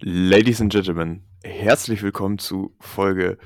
[0.00, 3.36] Ladies and Gentlemen, herzlich willkommen zu Folge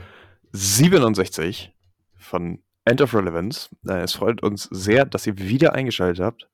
[0.53, 1.73] 67
[2.15, 3.71] von End of Relevance.
[3.89, 6.51] Äh, es freut uns sehr, dass ihr wieder eingeschaltet habt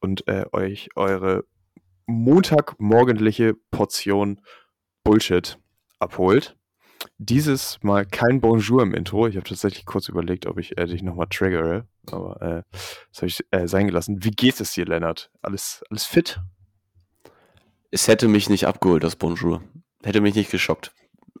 [0.00, 1.46] und äh, euch eure
[2.04, 4.42] montagmorgendliche Portion
[5.04, 5.58] Bullshit
[5.98, 6.54] abholt.
[7.16, 9.26] Dieses Mal kein Bonjour im Intro.
[9.26, 13.26] Ich habe tatsächlich kurz überlegt, ob ich äh, dich nochmal triggere, aber äh, das habe
[13.28, 14.22] ich äh, sein gelassen.
[14.22, 15.30] Wie geht es dir, Lennart?
[15.40, 16.42] Alles, alles fit?
[17.94, 19.62] Es hätte mich nicht abgeholt, das Bonjour.
[20.02, 20.92] Hätte mich nicht geschockt.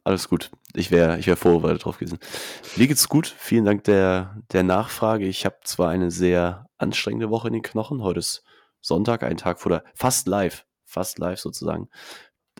[0.04, 0.52] Alles gut.
[0.72, 2.20] Ich wäre ich wär vorbereitet drauf gewesen.
[2.76, 3.26] Mir geht's gut.
[3.26, 5.26] Vielen Dank der, der Nachfrage.
[5.26, 8.04] Ich habe zwar eine sehr anstrengende Woche in den Knochen.
[8.04, 8.44] Heute ist
[8.80, 11.88] Sonntag, ein Tag vor der, fast live, fast live sozusagen.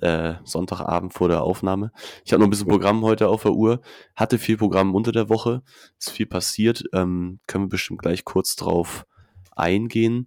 [0.01, 1.93] Äh, Sonntagabend vor der Aufnahme.
[2.25, 3.81] Ich habe noch ein bisschen Programm heute auf der Uhr.
[4.17, 5.63] Hatte viel Programm unter der Woche.
[6.01, 6.83] Ist viel passiert.
[6.93, 9.07] Ähm, können wir bestimmt gleich kurz drauf
[9.53, 10.27] eingehen.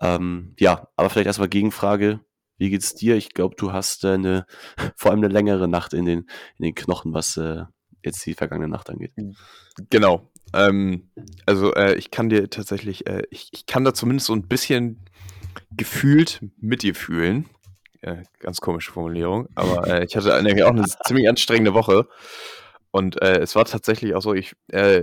[0.00, 2.24] Ähm, ja, aber vielleicht erstmal Gegenfrage.
[2.58, 3.16] Wie geht's dir?
[3.16, 4.44] Ich glaube, du hast eine,
[4.96, 6.20] vor allem eine längere Nacht in den,
[6.58, 7.64] in den Knochen, was äh,
[8.04, 9.12] jetzt die vergangene Nacht angeht.
[9.90, 10.30] Genau.
[10.54, 11.10] Ähm,
[11.46, 15.04] also äh, ich kann dir tatsächlich, äh, ich, ich kann da zumindest so ein bisschen
[15.70, 17.48] gefühlt mit dir fühlen.
[18.38, 22.06] Ganz komische Formulierung, aber äh, ich hatte nämlich auch eine ziemlich anstrengende Woche.
[22.90, 25.02] Und äh, es war tatsächlich auch so, ich, äh,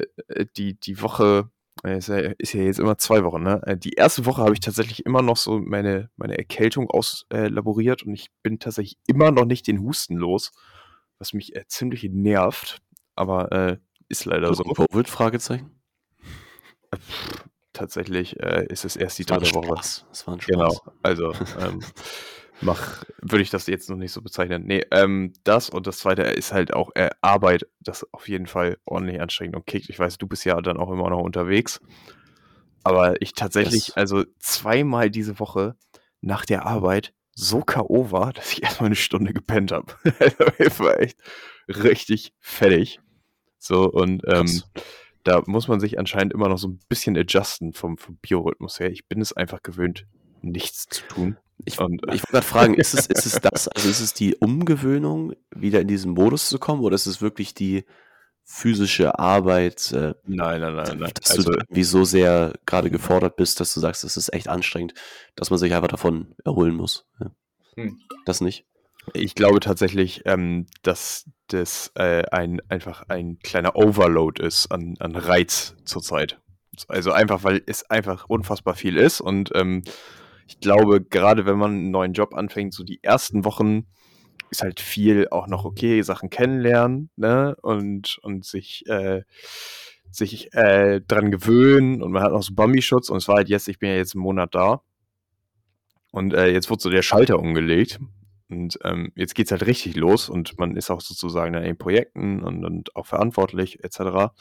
[0.57, 1.49] die, die Woche
[1.83, 3.61] ist ja, ist ja jetzt immer zwei Wochen, ne?
[3.65, 8.05] Äh, die erste Woche habe ich tatsächlich immer noch so meine, meine Erkältung auslaboriert äh,
[8.05, 10.51] und ich bin tatsächlich immer noch nicht den Husten los,
[11.19, 12.81] was mich äh, ziemlich nervt,
[13.15, 14.63] aber äh, ist leider so.
[14.63, 15.09] Covid?
[15.09, 15.79] Fragezeichen?
[16.91, 16.97] Äh,
[17.73, 19.75] tatsächlich äh, ist es erst die dritte Woche.
[19.75, 20.47] Das war ein Spaß.
[20.47, 21.81] Genau, also ähm,
[22.61, 24.65] mach, würde ich das jetzt noch nicht so bezeichnen.
[24.65, 28.77] Nee, ähm, das und das zweite ist halt auch äh, Arbeit, das auf jeden Fall
[28.85, 29.89] ordentlich anstrengend und kickt.
[29.89, 31.79] Ich weiß, du bist ja dann auch immer noch unterwegs.
[32.83, 33.97] Aber ich tatsächlich, yes.
[33.97, 35.75] also zweimal diese Woche
[36.21, 38.11] nach der Arbeit so K.O.
[38.11, 39.93] war, dass ich erstmal eine Stunde gepennt habe.
[40.19, 41.19] also ich war echt
[41.67, 42.99] richtig fertig.
[43.57, 44.61] So, und ähm,
[45.23, 48.91] da muss man sich anscheinend immer noch so ein bisschen adjusten vom, vom Biorhythmus her.
[48.91, 50.05] Ich bin es einfach gewöhnt,
[50.41, 51.37] nichts zu tun.
[51.63, 54.35] Ich, und, ich wollte gerade fragen, ist es, ist es das, also ist es die
[54.35, 57.85] Umgewöhnung, wieder in diesen Modus zu kommen, oder ist es wirklich die
[58.43, 59.91] physische Arbeit?
[59.93, 61.11] Äh, nein, nein, nein, nein.
[61.13, 64.49] Dass also, du wie so sehr gerade gefordert bist, dass du sagst, das ist echt
[64.49, 64.93] anstrengend,
[65.35, 67.05] dass man sich einfach davon erholen muss.
[67.19, 67.31] Ja.
[67.75, 67.99] Hm.
[68.25, 68.65] Das nicht?
[69.13, 75.15] Ich glaube tatsächlich, ähm, dass das äh, ein, einfach ein kleiner Overload ist an, an
[75.15, 76.39] Reiz zurzeit.
[76.87, 79.83] Also einfach, weil es einfach unfassbar viel ist und ähm,
[80.47, 83.87] ich glaube, gerade wenn man einen neuen Job anfängt, so die ersten Wochen
[84.51, 87.55] ist halt viel auch noch okay, Sachen kennenlernen, ne?
[87.61, 89.23] Und, und sich, äh,
[90.11, 93.67] sich äh, dran gewöhnen und man hat noch so Bambi-Schutz und es war halt jetzt,
[93.67, 94.81] ich bin ja jetzt einen Monat da.
[96.11, 97.99] Und äh, jetzt wurde so der Schalter umgelegt.
[98.47, 102.43] Und ähm, jetzt geht's halt richtig los und man ist auch sozusagen in den Projekten
[102.43, 104.31] und, und auch verantwortlich, etc.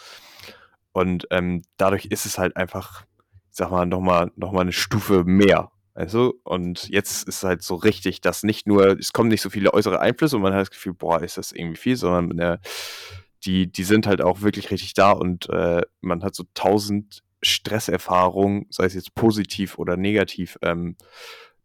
[0.93, 3.04] Und ähm, dadurch ist es halt einfach,
[3.50, 5.70] ich sag mal, nochmal noch mal eine Stufe mehr.
[5.94, 9.72] Also, und jetzt ist halt so richtig, dass nicht nur, es kommen nicht so viele
[9.72, 12.59] äußere Einflüsse und man hat das Gefühl, boah, ist das irgendwie viel, sondern äh,
[13.44, 18.66] die, die sind halt auch wirklich richtig da und äh, man hat so tausend Stresserfahrungen,
[18.71, 20.97] sei es jetzt positiv oder negativ, ähm,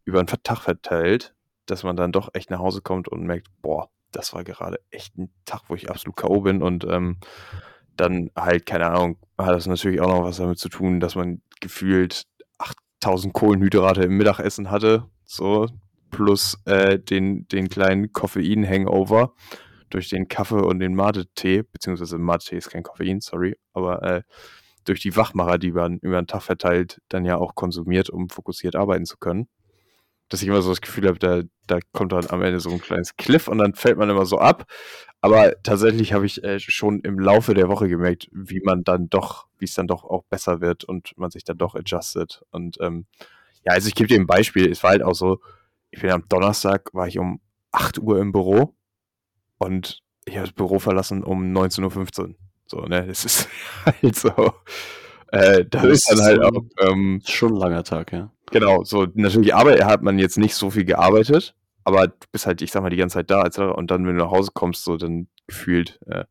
[0.04, 1.34] über einen Tag verteilt,
[1.66, 5.18] dass man dann doch echt nach Hause kommt und merkt, boah, das war gerade echt
[5.18, 6.42] ein Tag, wo ich absolut K.O.
[6.42, 7.18] bin und ähm,
[7.96, 11.42] dann halt, keine Ahnung, hat das natürlich auch noch was damit zu tun, dass man
[11.60, 12.26] gefühlt
[13.02, 15.68] 1000 Kohlenhydrate im Mittagessen hatte, so
[16.10, 19.34] plus äh, den, den kleinen Koffein-Hangover
[19.90, 24.22] durch den Kaffee und den Mate-Tee, beziehungsweise Mate-Tee ist kein Koffein, sorry, aber äh,
[24.84, 28.76] durch die Wachmacher, die man über den Tag verteilt dann ja auch konsumiert, um fokussiert
[28.76, 29.48] arbeiten zu können.
[30.30, 32.80] Dass ich immer so das Gefühl habe, da, da kommt dann am Ende so ein
[32.80, 34.64] kleines Cliff und dann fällt man immer so ab.
[35.20, 39.48] Aber tatsächlich habe ich äh, schon im Laufe der Woche gemerkt, wie man dann doch,
[39.58, 42.42] wie es dann doch auch besser wird und man sich dann doch adjustet.
[42.50, 43.04] Und ähm,
[43.64, 44.70] ja, also ich gebe dir ein Beispiel.
[44.70, 45.40] Es war halt auch so,
[45.90, 47.40] ich bin am Donnerstag, war ich um
[47.72, 48.74] 8 Uhr im Büro
[49.58, 52.34] und ich habe das Büro verlassen um 19.15 Uhr.
[52.66, 53.48] So, ne, das ist
[53.84, 54.54] halt so.
[55.32, 56.62] Äh, das, das ist dann halt auch.
[56.80, 58.30] Ähm, schon ein langer Tag, ja.
[58.50, 61.54] Genau, so natürlich Arbeit hat man jetzt nicht so viel gearbeitet,
[61.84, 63.58] aber du bist halt, ich sag mal, die ganze Zeit da, etc.
[63.76, 66.24] Und dann, wenn du nach Hause kommst, so dann gefühlt äh,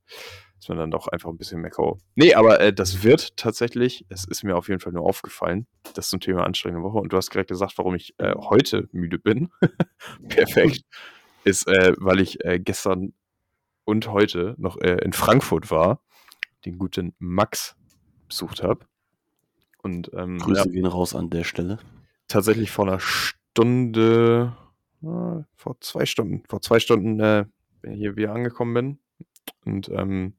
[0.60, 1.98] ist man dann doch einfach ein bisschen mehr K.O.
[2.16, 6.10] Nee, aber äh, das wird tatsächlich, es ist mir auf jeden Fall nur aufgefallen, das
[6.10, 6.98] zum Thema anstrengende Woche.
[6.98, 9.50] Und du hast gerade gesagt, warum ich äh, heute müde bin.
[10.28, 10.84] Perfekt.
[11.46, 13.14] Ist, äh, weil ich äh, gestern
[13.86, 16.02] und heute noch äh, in Frankfurt war,
[16.66, 17.78] den guten Max
[18.28, 18.86] besucht habe.
[19.82, 21.80] Und ähm, Grüße ja, gehen raus an der Stelle.
[22.30, 24.56] Tatsächlich vor einer Stunde
[25.02, 26.44] äh, vor zwei Stunden.
[26.48, 27.46] Vor zwei Stunden äh,
[27.84, 29.00] hier wieder angekommen bin.
[29.66, 30.36] Und ähm,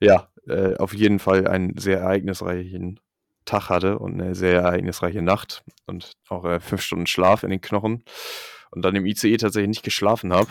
[0.00, 3.00] ja, äh, auf jeden Fall einen sehr ereignisreichen
[3.44, 7.60] Tag hatte und eine sehr ereignisreiche Nacht und auch äh, fünf Stunden Schlaf in den
[7.60, 8.04] Knochen
[8.70, 10.50] und dann im ICE tatsächlich nicht geschlafen habe.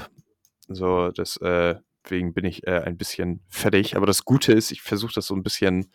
[0.68, 3.96] So, deswegen äh, bin ich äh, ein bisschen fertig.
[3.96, 5.92] Aber das Gute ist, ich versuche das so ein bisschen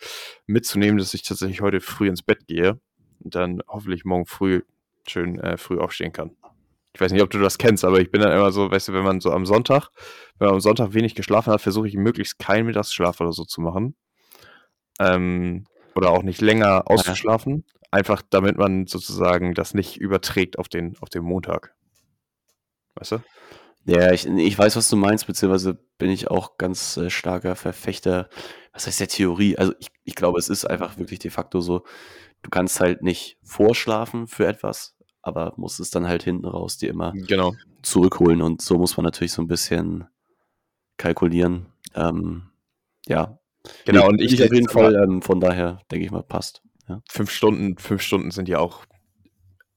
[0.47, 2.79] mitzunehmen, dass ich tatsächlich heute früh ins Bett gehe
[3.21, 4.63] dann hoffentlich morgen früh
[5.07, 6.37] schön äh, früh aufstehen kann.
[6.93, 8.93] Ich weiß nicht, ob du das kennst, aber ich bin dann immer so, weißt du,
[8.93, 9.91] wenn man so am Sonntag,
[10.39, 13.61] wenn man am Sonntag wenig geschlafen hat, versuche ich möglichst keinen Mittagsschlaf oder so zu
[13.61, 13.95] machen.
[14.99, 17.65] Ähm, oder auch nicht länger auszuschlafen.
[17.91, 21.75] Einfach damit man sozusagen das nicht überträgt auf den, auf den Montag.
[22.95, 23.19] Weißt du?
[23.87, 28.29] Ja, ich, ich weiß, was du meinst, beziehungsweise bin ich auch ganz äh, starker Verfechter,
[28.73, 29.57] was heißt der Theorie?
[29.57, 31.85] Also ich, ich glaube, es ist einfach wirklich de facto so,
[32.43, 36.91] du kannst halt nicht vorschlafen für etwas, aber musst es dann halt hinten raus dir
[36.91, 37.55] immer Genau.
[37.83, 40.05] zurückholen und so muss man natürlich so ein bisschen
[40.97, 41.67] kalkulieren.
[41.95, 42.51] Ähm,
[43.07, 43.39] ja,
[43.85, 46.63] Genau, Nee, und ich ich auf jeden Fall, ähm, von daher denke ich mal, passt.
[46.89, 47.03] Ja.
[47.11, 48.85] fünf Stunden, fünf Stunden sind ja auch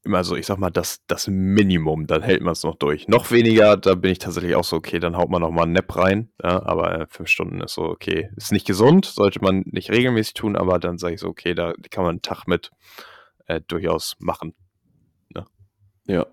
[0.04, 3.08] immer so, ich sag mal, das, das Minimum, dann hält man es noch durch.
[3.08, 5.74] Noch weniger, da bin ich tatsächlich auch so, okay, dann haut man noch mal einen
[5.74, 9.64] Nap rein, ja, aber äh, fünf Stunden ist so, okay, ist nicht gesund, sollte man
[9.66, 12.72] nicht regelmäßig tun, aber dann sage ich so, okay, da kann man einen Tag mit
[13.48, 14.54] äh, durchaus machen.
[16.08, 16.26] Ja.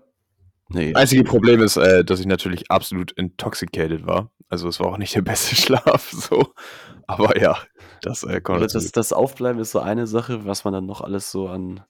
[0.69, 4.31] Nee, Einzige Problem ist, äh, dass ich natürlich absolut intoxicated war.
[4.47, 6.53] Also es war auch nicht der beste Schlaf, so.
[7.07, 7.57] Aber ja,
[8.01, 11.29] das äh, kommt das, das Aufbleiben ist so eine Sache, was man dann noch alles
[11.31, 11.83] so an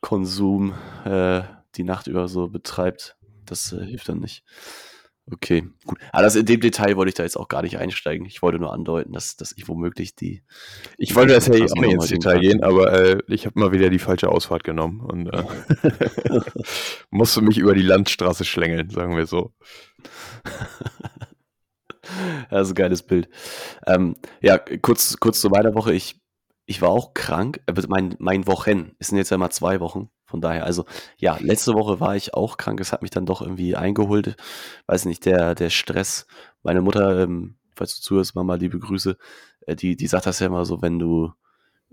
[0.00, 0.74] Konsum
[1.04, 1.42] äh,
[1.76, 3.16] die Nacht über so betreibt.
[3.44, 4.44] Das äh, hilft dann nicht.
[5.32, 5.98] Okay, gut.
[6.12, 8.26] Aber das, in dem Detail wollte ich da jetzt auch gar nicht einsteigen.
[8.26, 10.42] Ich wollte nur andeuten, dass, dass ich womöglich die.
[10.98, 12.40] Ich wollte das ja auch noch nicht ins Detail Tag.
[12.40, 15.44] gehen, aber äh, ich habe mal wieder die falsche Ausfahrt genommen und äh,
[17.10, 19.52] musste mich über die Landstraße schlängeln, sagen wir so.
[22.50, 23.28] Ja, so ein geiles Bild.
[23.86, 25.92] Ähm, ja, kurz, kurz zu meiner Woche.
[25.92, 26.19] Ich,
[26.70, 27.60] ich war auch krank.
[27.66, 28.92] Äh, mein, mein Wochen.
[29.00, 30.08] Es sind jetzt ja mal zwei Wochen.
[30.24, 30.84] Von daher, also
[31.18, 32.78] ja, letzte Woche war ich auch krank.
[32.78, 34.36] Es hat mich dann doch irgendwie eingeholt.
[34.86, 36.28] Weiß nicht, der, der Stress.
[36.62, 39.16] Meine Mutter, ähm, falls du zuhörst, Mama, liebe Grüße,
[39.66, 41.32] äh, die, die sagt das ja immer so, wenn du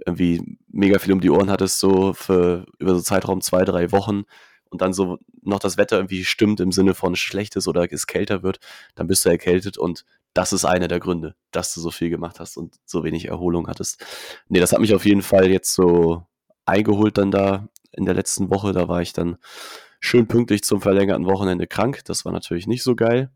[0.06, 4.26] irgendwie mega viel um die Ohren hattest, so für über so Zeitraum zwei, drei Wochen
[4.70, 8.44] und dann so noch das Wetter irgendwie stimmt im Sinne von schlechtes oder es kälter
[8.44, 8.60] wird,
[8.94, 10.06] dann bist du erkältet und
[10.38, 13.68] das ist einer der Gründe, dass du so viel gemacht hast und so wenig Erholung
[13.68, 14.06] hattest.
[14.50, 16.28] Nee, das hat mich auf jeden Fall jetzt so
[16.64, 18.72] eingeholt dann da in der letzten Woche.
[18.72, 19.38] Da war ich dann
[20.00, 22.06] schön pünktlich zum verlängerten Wochenende krank.
[22.06, 23.32] Das war natürlich nicht so geil.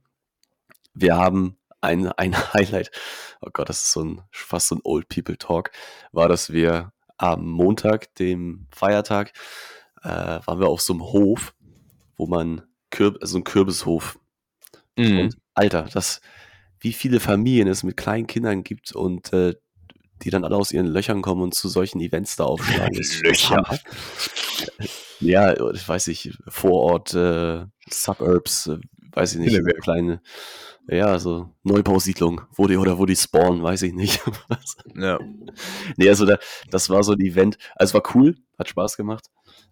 [0.93, 2.91] Wir haben ein, ein Highlight,
[3.41, 5.71] oh Gott, das ist so ein fast so ein Old People Talk,
[6.11, 9.33] war, dass wir am Montag, dem Feiertag,
[10.03, 11.55] äh, waren wir auf so einem Hof,
[12.15, 12.61] wo man
[12.91, 14.19] Kürb, also ein Kürbishof.
[14.95, 15.19] Mhm.
[15.19, 16.21] Und Alter, das,
[16.81, 19.55] wie viele Familien es mit kleinen Kindern gibt und äh,
[20.23, 22.95] die dann alle aus ihren Löchern kommen und zu solchen Events da aufschlagen.
[23.23, 23.79] Löcher.
[25.19, 28.79] Ja, ich weiß nicht, Vorort, äh, Suburbs, äh,
[29.13, 29.81] weiß ich nicht, Pinneberg.
[29.81, 30.21] kleine,
[30.87, 34.21] ja, so Neubausiedlung, wo die oder wo die spawnen, weiß ich nicht.
[34.95, 35.19] Ja.
[35.95, 36.37] nee, also da,
[36.69, 37.57] das war so ein Event.
[37.75, 39.27] Also es war cool, hat Spaß gemacht,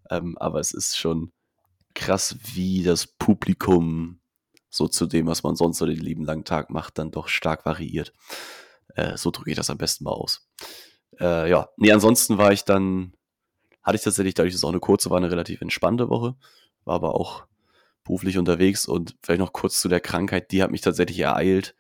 [0.09, 1.31] ähm, aber es ist schon
[1.94, 4.19] krass, wie das Publikum
[4.69, 7.66] so zu dem, was man sonst so den lieben langen Tag macht, dann doch stark
[7.66, 8.14] variiert.
[8.95, 10.47] Äh, so drücke ich das am besten mal aus.
[11.19, 13.14] Äh, ja, nee, ansonsten war ich dann,
[13.81, 16.35] hatte ich tatsächlich, dadurch, dass es auch eine kurze war, eine relativ entspannte Woche,
[16.85, 17.45] war aber auch
[18.04, 21.76] beruflich unterwegs und vielleicht noch kurz zu der Krankheit, die hat mich tatsächlich ereilt,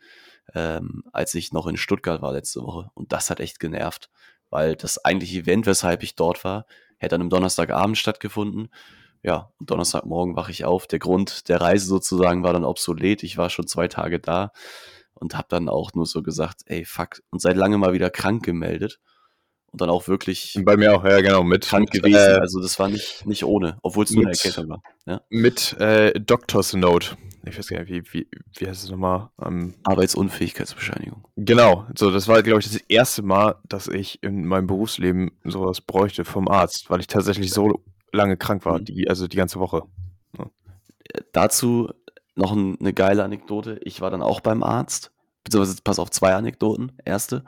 [0.53, 2.91] ähm, als ich noch in Stuttgart war letzte Woche.
[2.93, 4.09] Und das hat echt genervt,
[4.49, 6.65] weil das eigentliche Event, weshalb ich dort war,
[6.97, 8.69] hätte an einem Donnerstagabend stattgefunden.
[9.23, 10.87] Ja, und Donnerstagmorgen wache ich auf.
[10.87, 13.23] Der Grund der Reise sozusagen war dann obsolet.
[13.23, 14.51] Ich war schon zwei Tage da
[15.13, 18.43] und habe dann auch nur so gesagt, ey, fuck, und seit langem mal wieder krank
[18.43, 18.99] gemeldet.
[19.71, 22.17] Und dann auch wirklich bei mir auch, ja, genau, mit, krank mit, gewesen.
[22.17, 24.81] äh, also das war nicht, nicht ohne, obwohl es nur eine Erkältung war.
[25.05, 25.21] Ja?
[25.29, 27.17] mit äh, Doctor's Note.
[27.45, 29.29] Ich weiß gar nicht, wie, wie, wie heißt es nochmal?
[29.41, 31.23] Ähm, Arbeitsunfähigkeitsbescheinigung.
[31.35, 35.81] Genau, so das war, glaube ich, das erste Mal, dass ich in meinem Berufsleben sowas
[35.81, 38.85] bräuchte vom Arzt, weil ich tatsächlich so lange krank war, Mhm.
[38.85, 39.83] die, also die ganze Woche.
[40.37, 41.89] Äh, Dazu
[42.35, 43.79] noch ein, eine geile Anekdote.
[43.83, 45.11] Ich war dann auch beim Arzt,
[45.43, 46.91] beziehungsweise pass auf, zwei Anekdoten.
[47.05, 47.43] Erste,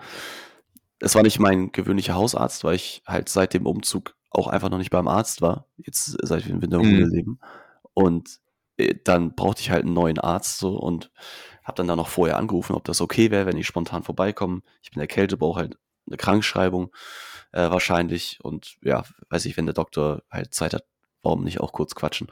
[1.00, 4.78] es war nicht mein gewöhnlicher Hausarzt, weil ich halt seit dem Umzug auch einfach noch
[4.78, 5.66] nicht beim Arzt war.
[5.78, 7.12] Jetzt seit wir in Winterhude Mhm.
[7.14, 7.40] leben.
[7.94, 8.40] Und
[8.78, 11.12] äh, dann brauchte ich halt einen neuen Arzt so und
[11.64, 14.62] habe dann da noch vorher angerufen, ob das okay wäre, wenn ich spontan vorbeikomme.
[14.82, 15.78] Ich bin erkältet, brauche halt
[16.08, 16.92] eine Krankschreibung
[17.52, 20.86] äh, wahrscheinlich und ja, weiß ich, wenn der Doktor halt Zeit hat,
[21.22, 22.28] warum nicht auch kurz quatschen,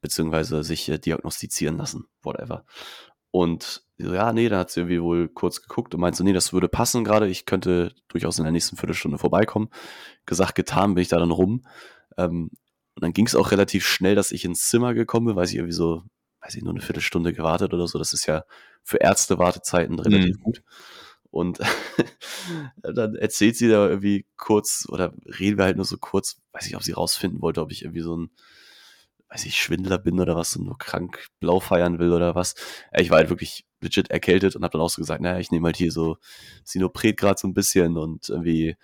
[0.00, 2.64] beziehungsweise sich äh, diagnostizieren lassen, whatever.
[3.30, 6.32] Und so, ja, nee, dann hat sie irgendwie wohl kurz geguckt und meinte so, nee,
[6.32, 9.70] das würde passen gerade, ich könnte durchaus in der nächsten Viertelstunde vorbeikommen.
[10.26, 11.66] Gesagt, getan, bin ich da dann rum.
[12.16, 12.50] Ähm,
[12.94, 15.56] und dann ging es auch relativ schnell, dass ich ins Zimmer gekommen bin, weil ich
[15.56, 16.04] irgendwie so,
[16.42, 17.98] weiß ich, nur eine Viertelstunde gewartet oder so.
[17.98, 18.44] Das ist ja
[18.84, 20.42] für Ärzte Wartezeiten relativ mhm.
[20.42, 20.62] gut.
[21.34, 21.58] Und
[22.82, 26.76] dann erzählt sie da irgendwie kurz, oder reden wir halt nur so kurz, weiß ich,
[26.76, 28.30] ob sie rausfinden wollte, ob ich irgendwie so ein,
[29.30, 32.54] weiß ich, Schwindler bin oder was und nur krank blau feiern will oder was.
[32.96, 35.66] Ich war halt wirklich legit erkältet und habe dann auch so gesagt, naja, ich nehme
[35.66, 36.18] halt hier so
[36.62, 38.76] Sinopret gerade so ein bisschen und irgendwie.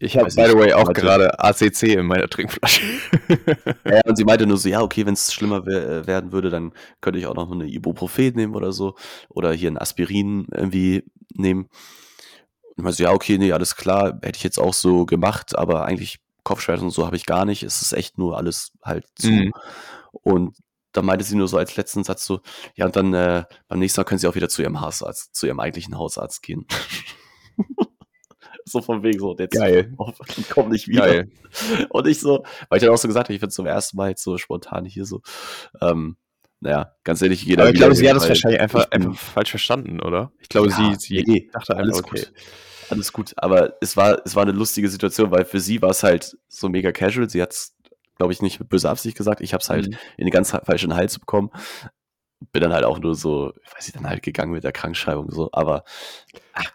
[0.00, 2.82] Ich habe, by the way, auch gerade ACC in meiner Trinkflasche.
[3.84, 6.72] ja, und sie meinte nur so, ja, okay, wenn es schlimmer äh, werden würde, dann
[7.00, 8.96] könnte ich auch noch eine Ibuprofen nehmen oder so
[9.28, 11.04] oder hier ein Aspirin irgendwie
[11.38, 11.64] nehmen.
[11.64, 15.56] Und ich meinte so, ja, okay, nee, alles klar, hätte ich jetzt auch so gemacht,
[15.56, 17.62] aber eigentlich Kopfschmerzen und so habe ich gar nicht.
[17.62, 19.30] Es ist echt nur alles halt zu.
[19.30, 19.52] Mhm.
[20.12, 20.56] Und
[20.92, 22.40] da meinte sie nur so als letzten Satz so,
[22.74, 25.46] ja, und dann äh, beim nächsten Mal können sie auch wieder zu ihrem Hausarzt, zu
[25.46, 26.66] ihrem eigentlichen Hausarzt gehen.
[28.64, 29.94] so von wegen so, der Geil.
[30.50, 31.06] kommt nicht wieder.
[31.06, 31.30] Geil.
[31.90, 34.10] Und ich so, weil ich dann auch so gesagt habe, ich bin zum ersten Mal
[34.10, 35.20] jetzt so spontan hier so,
[35.80, 36.16] ähm,
[36.60, 37.64] naja, ganz ehrlich, jeder.
[37.64, 40.32] Aber ich glaube, sie hat das wahrscheinlich einfach, einfach falsch verstanden, oder?
[40.40, 42.20] Ich glaube, ja, sie, sie nee, dachte alles okay.
[42.20, 42.32] Gut.
[42.88, 46.04] Alles gut, aber es war, es war eine lustige Situation, weil für sie war es
[46.04, 47.28] halt so mega casual.
[47.28, 47.76] Sie hat es
[48.16, 49.40] glaube ich, nicht mit böser Absicht gesagt.
[49.40, 49.96] Ich habe es halt mhm.
[50.16, 51.50] in den ganz falschen Hals bekommen.
[52.52, 55.48] Bin dann halt auch nur so, weiß ich, dann halt gegangen mit der Krankschreibung so.
[55.52, 55.84] Aber
[56.52, 56.72] ach,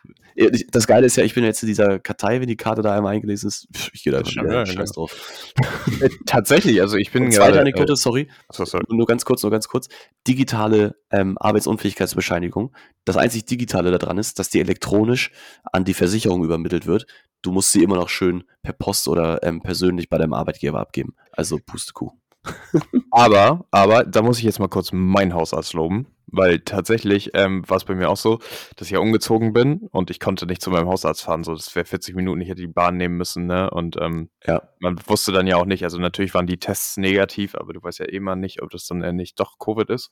[0.72, 3.14] das Geile ist ja, ich bin jetzt in dieser Kartei, wenn die Karte da einmal
[3.14, 3.68] eingelesen ist.
[3.94, 5.54] Ich gehe da schon wieder scheiß drauf.
[6.00, 8.30] Äh, tatsächlich, also ich bin Und Zweite Anekdote, äh, sorry.
[8.52, 8.86] So, sorry.
[8.90, 9.88] Nur ganz kurz, nur ganz kurz.
[10.28, 12.74] Digitale ähm, Arbeitsunfähigkeitsbescheinigung.
[13.06, 15.32] Das einzig Digitale daran ist, dass die elektronisch
[15.64, 17.06] an die Versicherung übermittelt wird
[17.42, 21.16] du musst sie immer noch schön per Post oder ähm, persönlich bei deinem Arbeitgeber abgeben.
[21.32, 22.20] Also Pustekuchen.
[23.12, 27.78] aber, aber, da muss ich jetzt mal kurz meinen Hausarzt loben, weil tatsächlich ähm, war
[27.78, 28.40] es bei mir auch so,
[28.76, 31.44] dass ich ja umgezogen bin und ich konnte nicht zu meinem Hausarzt fahren.
[31.44, 33.70] So, das wäre 40 Minuten, ich hätte die Bahn nehmen müssen, ne?
[33.70, 34.62] Und ähm, ja.
[34.80, 38.00] man wusste dann ja auch nicht, also natürlich waren die Tests negativ, aber du weißt
[38.00, 40.12] ja immer nicht, ob das dann nicht doch Covid ist.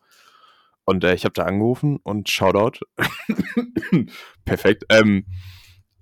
[0.85, 2.79] Und äh, ich habe da angerufen und Shoutout.
[4.45, 4.85] Perfekt.
[4.89, 5.25] Ähm,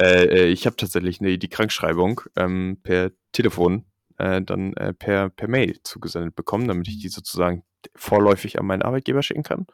[0.02, 3.86] äh, äh, ich habe tatsächlich ne, die Krankschreibung ähm, per Telefon
[4.18, 7.64] äh, dann äh, per, per Mail zugesendet bekommen, damit ich die sozusagen
[7.96, 9.68] vorläufig an meinen Arbeitgeber schicken kann.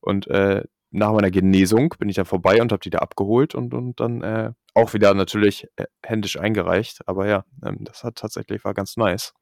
[0.00, 3.74] Und äh, nach meiner Genesung bin ich dann vorbei und habe die da abgeholt und,
[3.74, 5.68] und dann äh, auch wieder natürlich
[6.02, 7.06] händisch eingereicht.
[7.06, 9.34] Aber ja, ähm, das hat tatsächlich war ganz nice,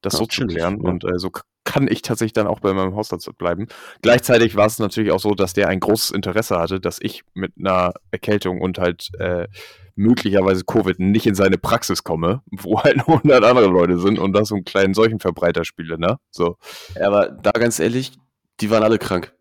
[0.00, 0.82] das ja, so zu klären.
[0.82, 0.90] Ja.
[0.90, 1.30] Und so
[1.72, 3.66] kann ich tatsächlich dann auch bei meinem Hausarzt bleiben.
[4.02, 7.52] Gleichzeitig war es natürlich auch so, dass der ein großes Interesse hatte, dass ich mit
[7.58, 9.48] einer Erkältung und halt äh,
[9.94, 14.44] möglicherweise Covid nicht in seine Praxis komme, wo halt 100 andere Leute sind und da
[14.44, 16.18] so einen kleinen Seuchenverbreiter spiele, ne?
[16.30, 16.58] So.
[16.94, 18.12] Ja, aber da ganz ehrlich,
[18.60, 19.34] die waren alle krank.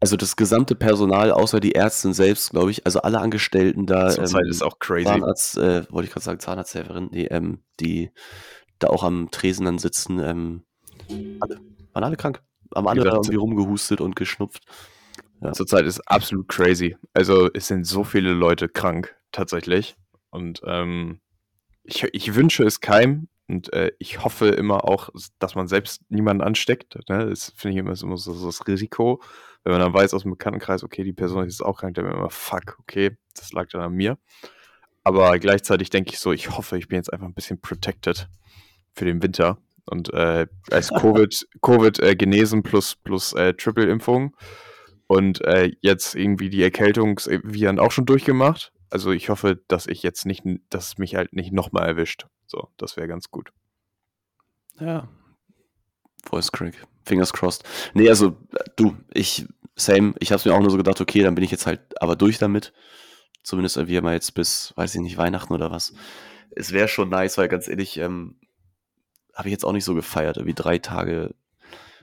[0.00, 4.08] Also das gesamte Personal, außer die Ärztin selbst, glaube ich, also alle Angestellten da.
[4.08, 5.04] Zurzeit ähm, ist auch crazy.
[5.04, 8.10] Zahnarzt, äh, wollte ich gerade sagen, Zahnarzthelferin, nee, ähm, die
[8.78, 10.62] da auch am Tresen dann sitzen, ähm,
[11.40, 11.60] alle.
[11.94, 12.42] Waren alle krank.
[12.74, 14.64] Haben alle gesagt, irgendwie rumgehustet und geschnupft.
[15.40, 15.52] Ja.
[15.52, 16.96] Zurzeit ist absolut crazy.
[17.12, 19.96] Also es sind so viele Leute krank, tatsächlich.
[20.30, 21.20] Und ähm,
[21.84, 23.28] ich, ich wünsche es keinem.
[23.46, 26.96] Und äh, ich hoffe immer auch, dass man selbst niemanden ansteckt.
[27.08, 27.28] Ne?
[27.28, 29.22] Das finde ich immer, immer so, so, das Risiko.
[29.62, 32.30] Wenn man dann weiß aus dem Bekanntenkreis, okay, die Person ist auch krank, dann immer,
[32.30, 34.18] fuck, okay, das lag dann an mir.
[35.04, 38.28] Aber gleichzeitig denke ich so, ich hoffe, ich bin jetzt einfach ein bisschen protected
[38.94, 44.36] für den Winter und äh, als Covid, Covid äh, genesen plus, plus äh, Triple-Impfung
[45.06, 48.72] und äh, jetzt irgendwie die Erkältungsviren auch schon durchgemacht.
[48.90, 52.26] Also ich hoffe, dass ich jetzt nicht, dass es mich halt nicht nochmal erwischt.
[52.46, 53.50] So, das wäre ganz gut.
[54.78, 55.08] Ja.
[56.24, 56.86] Voice Crack.
[57.04, 57.64] Fingers crossed.
[57.92, 58.36] Nee, also
[58.76, 61.66] du, ich, same, ich hab's mir auch nur so gedacht, okay, dann bin ich jetzt
[61.66, 62.72] halt aber durch damit.
[63.42, 65.92] Zumindest irgendwie mal jetzt bis, weiß ich nicht, Weihnachten oder was.
[66.50, 68.38] Es wäre schon nice, weil ganz ehrlich, ähm,
[69.34, 71.34] habe ich jetzt auch nicht so gefeiert, irgendwie drei Tage.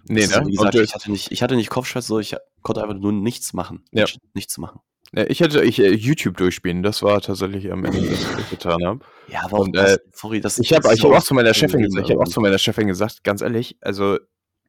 [0.07, 0.43] Nee, ne?
[0.45, 3.53] Wie gesagt, ich hatte nicht, ich hatte nicht Kopfschmerzen, so ich konnte einfach nur nichts
[3.53, 3.83] machen.
[3.91, 4.05] Ja.
[4.33, 4.79] Nichts machen.
[5.13, 8.85] Ja, ich hätte ich, äh, YouTube durchspielen, das war tatsächlich am Ende, was ich getan
[8.85, 8.99] habe.
[9.27, 12.05] Ja, aber und, äh, sorry, das Ich habe ich hab auch zu meiner Chefin gesagt,
[12.05, 14.17] ich habe auch zu meiner Chefin gesagt, ganz ehrlich, also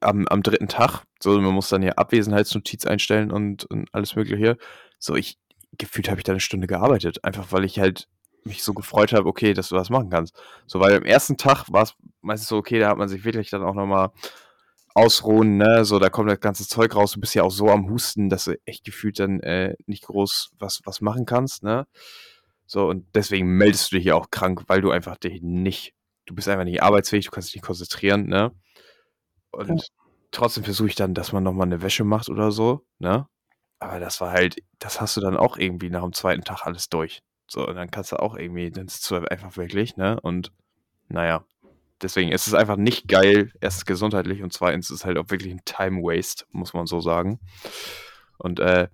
[0.01, 4.59] am, am dritten Tag, so man muss dann ja Abwesenheitsnotiz einstellen und, und alles mögliche.
[4.99, 5.39] So ich
[5.79, 8.09] gefühlt habe ich da eine Stunde gearbeitet, einfach weil ich halt
[8.45, 10.35] mich so gefreut habe, okay, dass du das machen kannst.
[10.67, 13.51] So, weil am ersten Tag war es meistens so, okay, da hat man sich wirklich
[13.51, 14.11] dann auch nochmal
[14.95, 17.89] ausruhen, ne, so, da kommt das ganze Zeug raus, du bist ja auch so am
[17.91, 21.87] Husten, dass du echt gefühlt dann äh, nicht groß was, was machen kannst, ne.
[22.67, 25.95] So, und deswegen meldest du dich ja auch krank, weil du einfach dich nicht,
[26.27, 28.53] du bist einfach nicht arbeitsfähig, du kannst dich nicht konzentrieren, ne.
[29.53, 29.77] und Ja.
[30.31, 33.27] trotzdem versuche ich dann, dass man noch mal 'ne Wäsche macht oder so, ne?
[33.81, 36.89] Aber das war halt das hast du dann auch irgendwie nach dem zweiten Tag alles
[36.91, 37.23] durch.
[37.53, 40.19] So, und dann kannst du auch irgendwie dann ist es einfach wirklich, ne?
[40.23, 40.53] Und
[41.09, 41.45] na ja,
[42.03, 43.87] deswegen ist es einfach nicht geil, 1.
[43.87, 44.75] gesundheitlich und 2.
[44.75, 47.41] ist es halt auch wirklich 'n Time Waste, muss man so sagen.
[48.39, 48.89] Und, äh,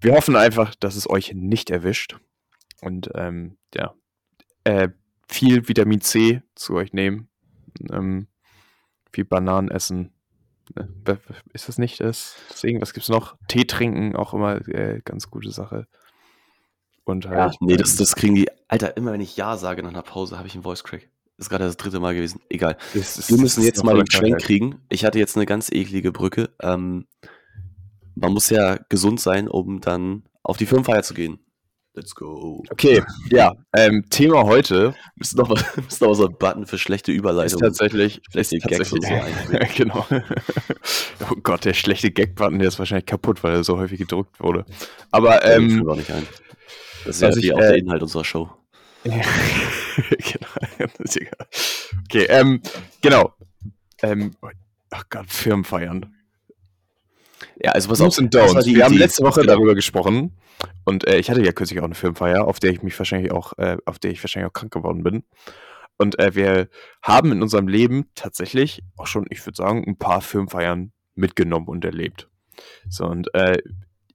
[0.00, 2.18] wir hoffen einfach, dass es euch nicht erwischt
[2.82, 3.94] und, ähm, ja,
[4.64, 4.90] äh,
[5.28, 7.28] viel Vitamin C zu euch nehmen,
[7.92, 8.28] ähm,
[9.12, 10.12] viel Bananen essen.
[10.76, 11.16] W
[11.54, 12.80] ist das nicht das Ding?
[12.82, 13.36] Was gibt's noch?
[13.48, 15.86] Tee trinken, auch immer, äh, ganz gute Sache.
[17.06, 19.82] Und Ja, halt, ne, das ähm das kriegen die Alter, immer wenn ich „ja“ sage
[19.82, 21.08] nach 'ner Pause, habe ich 'n Voice Crack.
[21.38, 22.00] Ist grade das 3.
[22.00, 22.40] Mal gewesen.
[22.48, 22.76] Egal.
[22.92, 24.80] Ist Wir müssen ist jetzt mal den Schwenk kriegen.
[24.88, 26.50] Ich hatte jetzt 'ne ganz eklige Brücke.
[26.60, 27.06] Ähm,
[28.16, 31.38] man muss ja gesund sein, um dann auf die Firmenfeier zu gehen.
[31.94, 32.64] Let's go.
[32.70, 37.18] Okay, ja, ähm, Thema heute Müssen noch müssen noch so 'n Button für schlechte ist
[37.18, 39.20] Überleitungen tatsächlich schlechte ist Gags und so
[39.76, 40.06] genau.
[41.30, 44.66] Oh Gott, der schlechte Gag-Button, der ist wahrscheinlich kaputt, weil er so häufig gedrückt wurde.
[45.10, 46.28] Aber, Ja, ähm nicht ein.
[47.06, 48.50] Das ist ja was ich, auch der äh Inhalt unserer Show.
[49.04, 49.22] Ja,
[50.18, 50.48] genau.
[52.04, 52.60] Okay, ähm,
[53.02, 53.34] genau.
[54.02, 54.32] Ähm,
[54.90, 56.12] ach Gott, Firmenfeiern.
[57.62, 58.66] Ja, also Do's and das war Don'ts.
[58.74, 59.54] Wir haben letzte Woche Genau.
[59.54, 60.36] darüber gesprochen
[60.84, 63.52] und, äh, ich hatte ja kürzlich auch 'ne Firmenfeier, auf der ich mich wahrscheinlich auch
[63.58, 65.24] äh, auf der ich wahrscheinlich auch krank geworden bin.
[65.98, 66.68] Und, äh, wir
[67.02, 71.84] haben in unserem Leben tatsächlich auch schon, ich würde sagen, 'n paar Firmenfeiern mitgenommen und
[71.84, 72.28] erlebt.
[72.88, 73.58] So und, äh,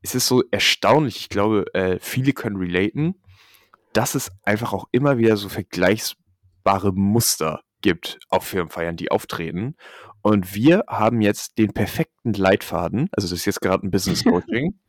[0.02, 3.16] es ist so erstaunlich, ich glaube, äh, viele können relaten,
[3.94, 9.76] dass es einfach auch immer wieder so vergleichbare Muster gibt auf Firmenfeiern, die auftreten.
[10.22, 14.80] Und wir haben jetzt den perfekten Leitfaden also, das ist jetzt grad 'n Business Coaching.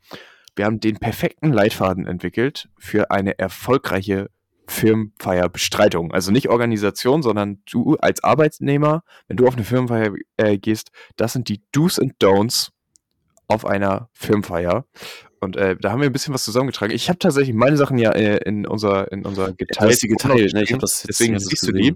[0.55, 4.29] Wir haben den perfekten Leitfaden entwickelt für eine erfolgreiche
[4.67, 6.13] Firmenfeierbestreitung.
[6.13, 11.33] Also, nicht Organisation, sondern du als Arbeitnehmer, wenn du auf 'ne Firmenfeier, äh, gehst, das
[11.33, 12.69] sind die Do's and Don'ts
[13.47, 14.85] auf einer Firmenfeier.
[15.39, 16.93] Und, äh, da haben wir 'n bisschen was zusammengetragen.
[16.95, 20.53] Ich habe tatsächlich meine Sachen ja, äh, in unser in unser Ja, die geteiltes geteilt,
[20.53, 20.63] ne?
[20.63, 21.95] Ich habe das deswegen ich siehst du die.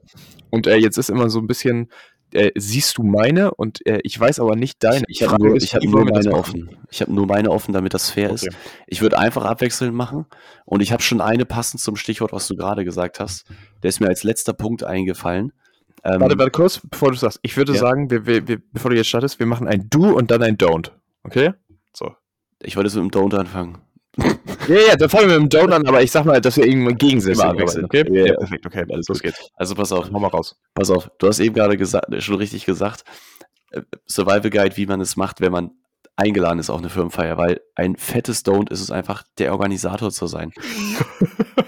[0.50, 1.90] Und, äh, jetzt ist immer so 'n bisschen,
[2.34, 5.06] äh, siehst du meine und, äh, ich weiß aber nicht Ich deine.
[5.08, 6.78] ich Die habe nur ist, ich wie nur meine offen.
[6.92, 8.44] Ich habe nur meine offen, damit das fair ist.
[8.48, 8.56] Okay.
[8.88, 10.26] Ich würde einfach abwechselnd machen
[10.66, 13.46] und ich habe schon eine passend zum Stichwort, was du grade gesagt hast.
[13.82, 15.54] Der ist mir als letzter Punkt eingefallen.
[16.04, 17.40] Warte, Ähm warte kurz, bevor du sagst.
[17.44, 17.80] Ich würde Ja?
[17.80, 20.58] sagen, wir wir wir bevor du jetzt startest, wir machen ein Do und dann ein
[20.58, 20.92] Don't.
[21.28, 21.54] Okay?
[21.94, 22.16] So.
[22.64, 23.78] Ich wollte mit dem Don't anfangen.
[24.68, 26.66] Ja, ja, dann fangen wir mit dem Don't an, aber ich sage mal, dass wir
[26.66, 27.86] irgendwann gegensätzlich abwechselnd.
[27.86, 28.04] okay?
[28.12, 28.84] Ja, Ja, perfekt, okay.
[28.92, 29.50] Alles Los geht's.
[29.56, 30.12] Also, pass auf.
[30.12, 30.60] Hau mal raus.
[30.74, 31.10] Pass auf.
[31.20, 33.06] Du hast eben grade gesa schon richtig gesagt,
[33.72, 35.72] äh, Survival Guide, wie man es macht, wenn man
[36.18, 40.28] eingeladen ist auf 'ne Firmenfeier, weil ein fettes Don't ist es einfach, der Organisator zu
[40.28, 40.52] sein.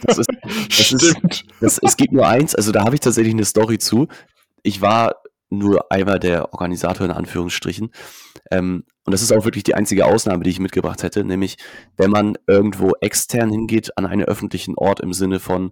[0.01, 0.27] Das ist
[0.69, 1.45] das ist Stimmt.
[1.61, 4.07] das es gibt nur eins, also, da habe ich tatsächlich 'ne Story zu.
[4.63, 5.15] Ich war
[5.49, 7.91] nur einmal der Organisator in Anführungsstrichen.
[8.51, 11.57] Ähm, und das ist auch wirklich die einzige Ausnahme, die ich mitgebracht hätte, nämlich
[11.97, 15.71] wenn man irgendwo extern hingeht an einen öffentlichen Ort im Sinne von,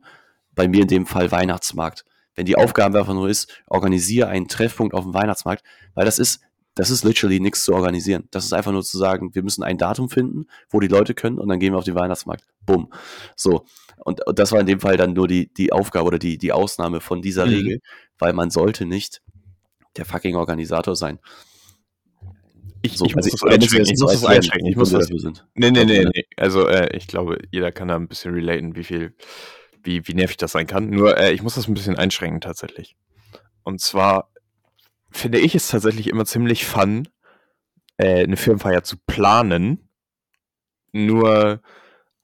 [0.56, 2.04] bei mir in dem Fall Weihnachtsmarkt.
[2.34, 6.42] Wenn die Aufgabe einfach nur ist, organisiere einen Treffpunkt auf'm Weihnachtsmarkt, weil das ist
[6.74, 8.28] das ist literally nix zu organisieren.
[8.32, 11.38] Das ist einfach nur zu sagen, wir müssen ein Datum finden, wo die Leute können
[11.38, 12.44] und dann gehen wir auf den Weihnachtsmarkt.
[12.66, 12.92] Bumm.
[13.36, 13.66] So.
[14.04, 16.54] Und und das war in dem Fall dann nur die die Aufgabe oder die die
[16.54, 17.52] Ausnahme von dieser Mhm.
[17.52, 17.80] Regel,
[18.18, 19.22] weil man sollte nicht
[19.96, 21.20] der fucking Organisator sein.
[22.84, 23.94] Ich So, ich muss also, das wenn es einschränken.
[23.94, 24.68] Ich muss das einschränken.
[24.70, 25.46] Ich muss das dafür sind.
[25.56, 26.04] Ne, ne, Okay.
[26.04, 26.24] ne, ne.
[26.38, 29.16] Also, äh, ich glaube, jeder kann da 'n bisschen relaten, wie viel
[29.84, 30.90] wie wie nervig das sein kann.
[30.90, 32.96] Nur, äh, ich muss das 'n bisschen einschränken tatsächlich.
[33.64, 34.32] Und zwar
[35.12, 37.08] finde ich es tatsächlich immer ziemlich fun,
[37.98, 39.90] äh, 'ne Firmenfeier zu planen.
[40.94, 41.62] Nur,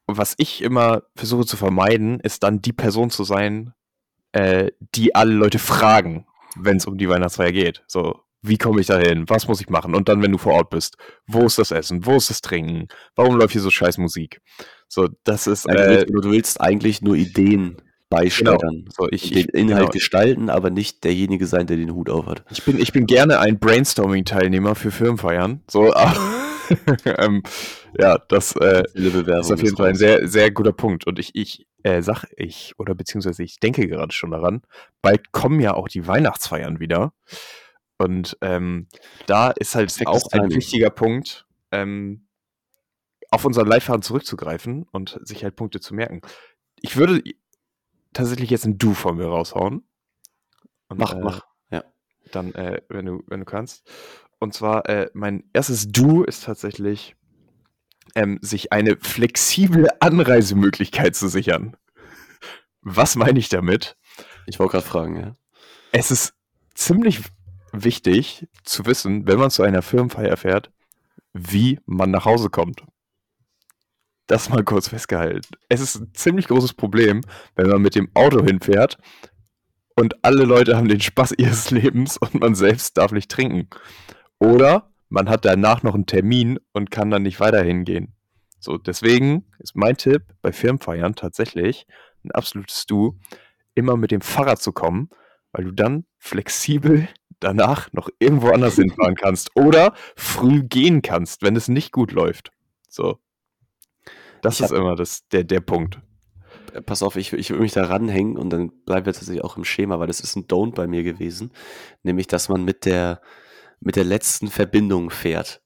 [0.08, 3.74] was ich immer versuche zu vermeiden, ist dann die Person zu sein,
[4.34, 7.84] äh, die alle Leute fragen, wenn's um die Weihnachtsfeier geht.
[7.88, 9.26] So: „Wie komme ich da hin?
[9.28, 12.06] Was muss ich machen?“ Und dann, wenn du vor Ort bist: „Wo ist das Essen?
[12.06, 12.88] Wo ist das Trinken?
[13.16, 14.42] Warum läuft hier so scheiß Musik?“
[14.88, 17.78] So, das ist, du äh willst du willst eigentlich nur Ideen
[18.20, 18.58] Genau.
[18.58, 18.86] beisteuern.
[18.96, 19.92] So, ich Den ich Inhalt genau.
[19.92, 22.44] gestalten, aber nicht derjenige sein, der den Hut aufhat.
[22.52, 25.62] Ich bin ich bin gerne ein Brainstorming-Teilnehmer für Firmenfeiern.
[25.70, 26.16] So, aber
[27.18, 27.44] ähm,
[28.00, 31.06] ja, das, äh, ist auf jeden Fall ein sehr, sehr guter Punkt.
[31.06, 34.62] Und ich ich, äh, sage ich oder beziehungsweise ich denke gerade schon daran,
[35.02, 37.14] bald kommen ja auch die Weihnachtsfeiern wieder.
[38.00, 38.88] Und, ähm,
[39.28, 42.28] da ist halt Perfektes auch ein wichtiger Punkt, ähm,
[43.32, 46.22] auf unseren Leitfaden zurückzugreifen und sich halt Punkte zu merken.
[46.82, 47.24] Ich würde
[48.14, 49.84] tatsächlich jetzt 'n Do von mir raushauen.
[50.90, 51.84] Und, Mach, äh, mach, ja.
[52.32, 53.90] dann, äh, wenn du wenn du kannst.
[54.40, 55.88] Und zwar, äh, mein 1.
[55.92, 57.16] Do ist tatsächlich,
[58.16, 61.78] ähm, sich eine flexible Anreisemöglichkeit zu sichern.
[62.82, 63.98] Was meine ich damit?
[64.48, 65.34] Ich wollte grad fragen, ja.
[65.94, 66.34] Es ist
[66.76, 67.22] ziemlich
[67.74, 70.72] wichtig zu wissen, wenn man zu einer Firmenfeier fährt,
[71.34, 72.84] wie man nach Hause kommt.
[74.28, 75.42] Das mal kurz festgehalten.
[75.68, 77.22] Es ist ein ziemlich großes Problem,
[77.56, 78.98] wenn man mit dem Auto hinfährt
[79.96, 83.68] und alle Leute haben den Spaß ihres Lebens und man selbst darf nicht trinken.
[84.40, 88.16] Oder man hat danach noch einen Termin und kann dann nicht weiter hingehen.
[88.60, 91.86] So, deswegen ist mein Tipp bei Firmenfeiern tatsächlich
[92.24, 93.20] ein absolutes Du,
[93.76, 95.10] immer mit dem Fahrrad zu kommen,
[95.52, 97.08] weil du dann flexibel
[97.44, 102.52] danach noch irgendwo anders hinfahren kannst oder früh gehen kannst, wenn es nicht gut läuft.
[102.90, 103.20] So.
[104.42, 106.00] Das ich ist immer das, der, der Punkt.
[106.74, 109.58] Äh, pass auf, ich, ich will mich da ranhängen und dann bleiben wir tatsächlich auch
[109.58, 111.52] im Schema, weil das ist ein Don't bei mir gewesen.
[112.04, 113.22] Nämlich, dass man mit der,
[113.80, 115.62] mit der letzten Verbindung fährt.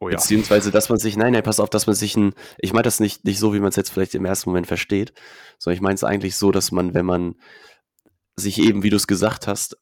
[0.00, 0.16] Oh ja.
[0.16, 3.00] Beziehungsweise, dass man sich, nein, nein, pass auf, dass man sich ein, ich meine das
[3.00, 5.12] nicht, nicht so, wie man es jetzt vielleicht im ersten Moment versteht,
[5.58, 7.34] sondern ich meine es eigentlich so, dass man, wenn man
[8.36, 9.76] sich eben, wie du es gesagt hast,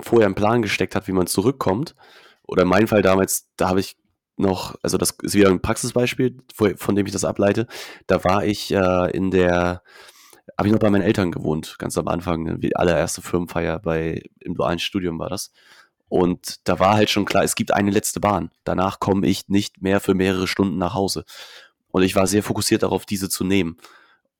[0.00, 1.94] vorher einen Plan gesteckt hat, wie man zurückkommt,
[2.42, 3.96] oder in meinem Fall damals, da habe ich
[4.36, 6.38] noch, also das ist wieder ein Praxisbeispiel,
[6.76, 7.66] von dem ich das ableite,
[8.06, 9.82] da war ich äh, in der,
[10.58, 14.54] habe ich noch bei meinen Eltern gewohnt, ganz am Anfang, die allererste Firmenfeier bei, im
[14.54, 15.52] dualen Studium war das.
[16.08, 18.50] Und da war halt schon klar, es gibt eine letzte Bahn.
[18.64, 21.24] Danach komme ich nicht mehr für mehrere Stunden nach Hause.
[21.92, 23.76] Und ich war sehr fokussiert darauf, diese zu nehmen.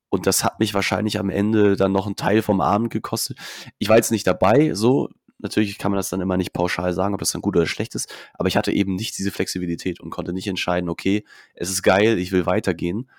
[0.08, 3.38] Und das hat mich wahrscheinlich am Ende dann noch einen Teil vom Abend gekostet.
[3.78, 5.08] Ich war jetzt nicht dabei, so.
[5.42, 7.94] Natürlich kann man das dann immer nicht pauschal sagen, ob das dann gut oder schlecht
[7.94, 8.12] ist.
[8.34, 11.24] Aber ich hatte eben nicht diese Flexibilität und konnte nicht entscheiden, okay,
[11.54, 13.10] es ist geil, ich will weitergehen.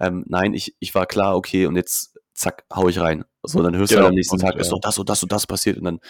[0.00, 3.24] Ähm, nein, ich, ich war klar, okay, und jetzt zack, hau ich rein.
[3.42, 4.02] So, dann hörst genau.
[4.02, 5.78] du am nächsten Tag, ist doch das und das und das passiert.
[5.78, 6.00] Und dann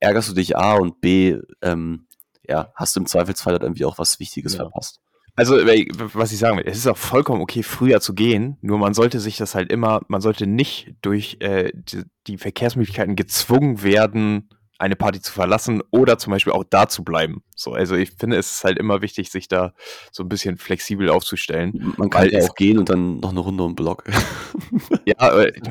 [0.00, 2.06] ärgerst du dich A und B, ähm,
[2.48, 4.60] ja, hast du im Zweifelsfall halt irgendwie auch was Wichtiges ja.
[4.60, 5.00] verpasst.
[5.34, 8.92] Also, was ich sagen will, es ist auch vollkommen okay, früher zu gehen, nur man
[8.92, 14.50] sollte sich das halt immer, man sollte nicht durch äh, die, die Verkehrsmöglichkeiten gezwungen werden,
[14.82, 17.42] eine Party zu verlassen oder zum Beispiel auch da zu bleiben.
[17.54, 19.72] So, also ich finde, es ist halt immer wichtig, sich da
[20.10, 21.94] so ein bisschen flexibel aufzustellen.
[21.96, 24.04] Man kann ja auch gehen und dann noch eine Runde um Block.
[25.06, 25.46] ja, aber,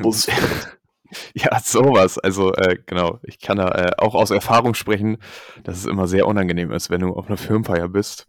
[1.34, 2.18] Ja, sowas.
[2.18, 3.20] Also, äh, genau.
[3.22, 5.18] Ich kann da äh, auch aus Erfahrung sprechen,
[5.64, 8.28] dass es immer sehr unangenehm ist, wenn du auf einer Firmenfeier bist,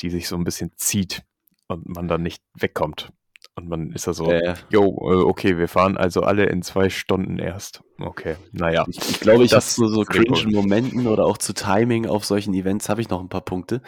[0.00, 1.22] die sich so ein bisschen zieht
[1.68, 3.12] und man dann nicht wegkommt.
[3.56, 4.54] Und man ist da so, äh.
[4.68, 7.82] yo, okay, wir fahren also alle in zwei Stunden erst.
[8.00, 8.84] Okay, naja.
[8.88, 12.52] Ich, ich glaube, ich habe so, so cringe Momenten oder auch zu Timing auf solchen
[12.54, 13.80] Events habe ich noch ein paar Punkte.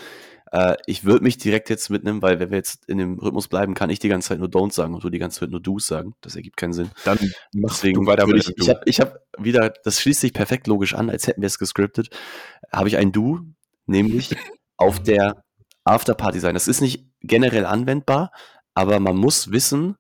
[0.52, 3.74] Äh, ich würde mich direkt jetzt mitnehmen, weil wenn wir jetzt in dem Rhythmus bleiben,
[3.74, 5.87] kann ich die ganze Zeit nur Don't sagen und du die ganze Zeit nur Do's
[5.87, 6.14] sagen.
[6.20, 6.90] Das ergibt keinen Sinn.
[7.05, 7.18] Dann
[7.52, 11.11] Deswegen du weiter ich, ich habe ich hab wieder, das schließt sich perfekt logisch an,
[11.11, 12.11] als hätten wir es gescriptet,
[12.72, 13.40] habe ich ein Do,
[13.87, 14.37] nämlich
[14.76, 15.42] auf der
[15.85, 16.55] Afterparty sein.
[16.55, 18.31] Das ist nicht generell anwendbar,
[18.76, 19.96] aber man muss wissen,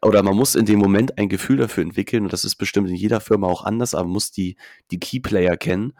[0.00, 2.94] oder man muss in dem Moment ein Gefühl dafür entwickeln, und das ist bestimmt in
[2.94, 4.56] jeder Firma auch anders, aber man muss die,
[4.92, 5.92] die Keyplayer kennen,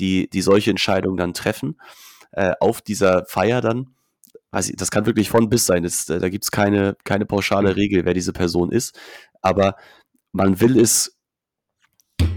[0.00, 1.80] die, die solche Entscheidungen dann treffen
[2.32, 3.94] äh, auf dieser Feier dann.
[4.50, 5.84] Weiß ich, das kann wirklich von bis sein.
[5.84, 7.74] Das, da gibt es keine, keine pauschale mhm.
[7.74, 8.98] Regel, wer diese Person ist.
[9.40, 9.76] Aber
[10.32, 11.16] man will es,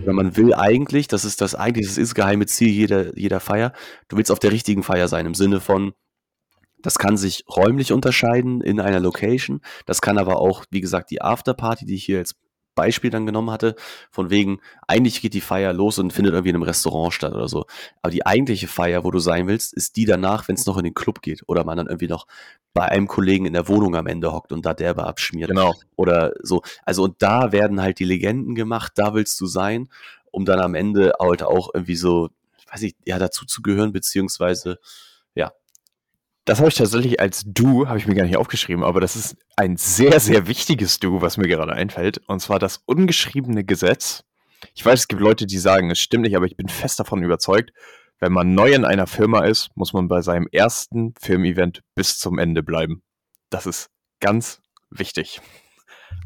[0.03, 3.73] oder man will eigentlich, das ist das eigentlich, das ist geheime Ziel jeder, jeder Feier,
[4.07, 5.95] du willst auf der richtigen Feier sein, im Sinne von,
[6.86, 9.62] das kann sich räumlich unterscheiden in einer Location.
[9.88, 12.36] Das kann aber auch, wie gesagt, die Afterparty, die ich hier jetzt
[12.76, 13.76] Beispiel dann genommen hatte,
[14.12, 17.48] von wegen, eigentlich geht die Feier los und findet irgendwie in einem Restaurant statt oder
[17.48, 17.65] so.
[18.02, 20.84] Aber die eigentliche Feier, wo du sein willst, ist die danach, wenn es noch in
[20.84, 22.28] den Club geht oder man dann irgendwie noch
[22.74, 25.50] bei einem Kollegen in der Wohnung am Ende hockt und da derbe abschmiert.
[25.50, 25.74] Genau.
[25.95, 26.62] Oder so.
[26.84, 29.89] Also und da werden halt die Legenden gemacht, da willst du sein,
[30.30, 32.30] um dann am Ende halt auch irgendwie so,
[32.71, 34.78] weiß ich, ja, dazu zu gehören, beziehungsweise
[36.45, 39.36] das habe ich tatsächlich als Du, habe ich mir gar nicht aufgeschrieben, aber das ist
[39.55, 42.19] ein sehr, sehr wichtiges Du, was mir gerade einfällt.
[42.27, 44.23] Und zwar das ungeschriebene Gesetz.
[44.75, 47.23] Ich weiß, es gibt Leute, die sagen, es stimmt nicht, aber ich bin fest davon
[47.23, 47.71] überzeugt,
[48.19, 52.38] wenn man neu in einer Firma ist, muss man bei seinem ersten Firmen-Event bis zum
[52.38, 53.01] Ende bleiben.
[53.49, 55.41] Das ist ganz wichtig.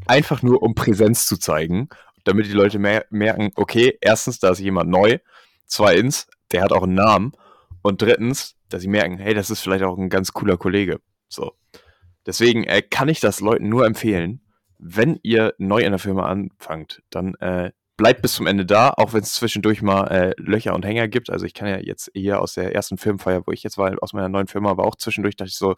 [0.06, 1.88] Einfach nur, um Präsenz zu zeigen,
[2.24, 5.18] damit die Leute mer merken, okay, erstens, da ist jemand neu,
[5.66, 7.32] zweitens, der hat auch einen Namen
[7.82, 11.00] und drittens, dass sie merken, hey, das ist vielleicht auch ein ganz cooler Kollege.
[11.28, 11.52] So.
[12.26, 14.40] Deswegen äh, kann ich das Leuten nur empfehlen,
[14.78, 19.12] wenn ihr neu in der Firma anfangt, dann äh, bleibt bis zum Ende da, auch
[19.12, 21.28] wenn es zwischendurch mal äh, Löcher und Hänger gibt.
[21.28, 24.14] Also ich kann ja jetzt eher aus der ersten Firmenfeier, wo ich jetzt war, aus
[24.14, 25.74] meiner neuen Firma, aber auch zwischendurch dachte ich so,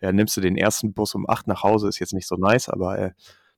[0.00, 2.68] ja, nimmst du den ersten Bus um acht nach Hause, ist jetzt nicht so nice,
[2.68, 3.10] aber äh,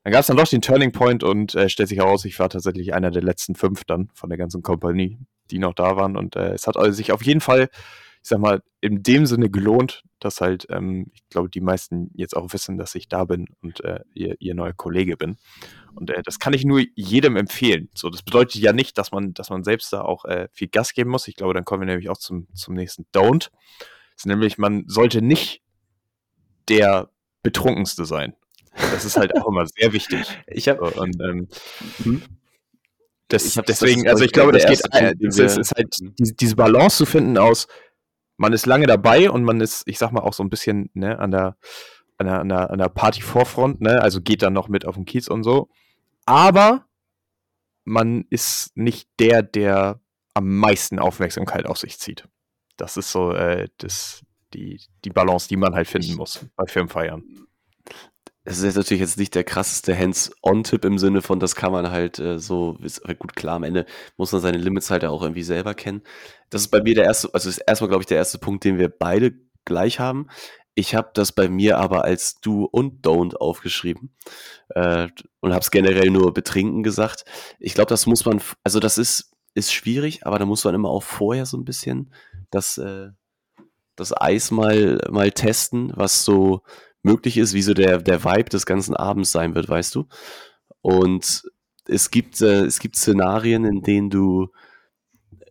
[0.05, 2.49] dann gab es dann doch den Turning Point und äh, stellt sich heraus, ich war
[2.49, 5.19] tatsächlich einer der letzten fünf dann von der ganzen Kompanie,
[5.51, 6.17] die noch da waren.
[6.17, 7.69] Und äh, es hat also sich auf jeden Fall
[8.27, 12.37] ich sag mal, in dem Sinne gelohnt, dass halt, ähm, ich glaube, die meisten jetzt
[12.37, 15.37] auch wissen, dass ich da bin und äh, ihr, ihr neuer Kollege bin.
[15.95, 17.89] Und äh, das kann ich nur jedem empfehlen.
[17.95, 20.93] So, das bedeutet ja nicht, dass man, dass man selbst da auch äh, viel Gas
[20.93, 21.29] geben muss.
[21.29, 23.51] Ich glaube, dann kommen wir nämlich auch zum, zum nächsten Don't.
[23.51, 25.63] Das ist nämlich, man sollte nicht
[26.69, 27.09] der
[27.45, 28.35] Betrunkenste sein.
[28.75, 30.27] Das ist halt auch immer sehr wichtig.
[30.49, 31.49] Ich habe so, und ähm,
[32.03, 32.23] hm?
[33.29, 36.97] das, deswegen, das also ich glaube, das geht, äh, es ist halt diese, diese Balance
[36.97, 37.67] zu finden aus,
[38.37, 41.19] man ist lange dabei und man ist, ich sag mal, auch so ein bisschen ne,
[41.19, 41.57] an der
[42.19, 44.01] an der, an der, an der Party-Vorfront, ne?
[44.01, 45.69] Also geht dann noch mit auf den Kiez und so.
[46.25, 46.87] Aber
[47.85, 50.01] man ist nicht der, der
[50.35, 52.29] am meisten Aufmerksamkeit auf sich zieht.
[52.77, 57.23] Das ist so äh, das, die, die Balance, die man halt finden muss bei Firmenfeiern.
[58.49, 61.91] Es ist jetzt natürlich jetzt nicht der krasseste Hands-on-Tipp im Sinne von, das kann man
[61.91, 65.21] halt äh, so, ist halt gut klar, am Ende muss man seine Limits halt auch
[65.21, 66.03] irgendwie selber kennen.
[66.49, 68.79] Das ist bei mir der erste, also ist erstmal, glaube ich, der erste Punkt, den
[68.79, 69.33] wir beide
[69.65, 70.29] gleich haben.
[70.77, 74.15] Ich habe das bei mir aber als Do und Don't aufgeschrieben
[74.69, 75.09] äh,
[75.41, 77.25] und habe es generell nur betrinken gesagt.
[77.59, 80.91] Ich glaube, das muss man, also das ist, ist schwierig, aber da muss man immer
[80.91, 82.13] auch vorher so ein bisschen
[82.53, 83.09] das, äh,
[83.97, 86.63] das Eis mal, mal testen, was so
[87.07, 90.07] möglich ist, wie so der, der Vibe des ganzen Abends sein wird, weißt du?
[90.83, 91.45] Und
[91.87, 94.51] es gibt, äh, es gibt Szenarien, in denen du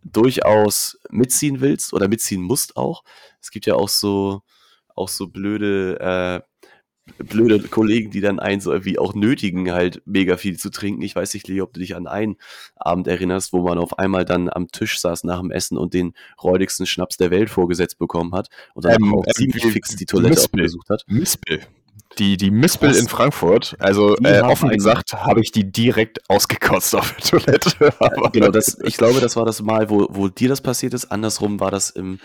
[0.04, 3.04] durchaus mitziehen willst oder mitziehen musst auch.
[3.42, 4.42] Es gibt ja auch so,
[4.96, 6.42] auch so blöde, äh,
[7.18, 11.02] blöde Kollegen, die dann einen so irgendwie auch nötigen, halt mega viel zu trinken.
[11.02, 12.38] Ich weiß nicht, Lee, ob du dich an einen
[12.76, 16.14] Abend erinnerst, wo man auf einmal dann am Tisch saß nach dem Essen und den
[16.42, 20.36] räudigsten Schnaps der Welt vorgesetzt bekommen hat und dann ähm, auch ziemlich fix die Toilette
[20.36, 20.62] Mispel.
[20.62, 21.04] aufgesucht hat.
[21.08, 21.62] Mispel.
[22.20, 23.00] Die, die Mispel Was?
[23.00, 27.94] in Frankfurt, also äh, offen gesagt, habe ich die direkt ausgekotzt auf der Toilette.
[28.32, 31.06] genau, das, ich glaube, das war das Mal, wo, wo dir das passiert ist.
[31.06, 32.20] Andersrum war das im,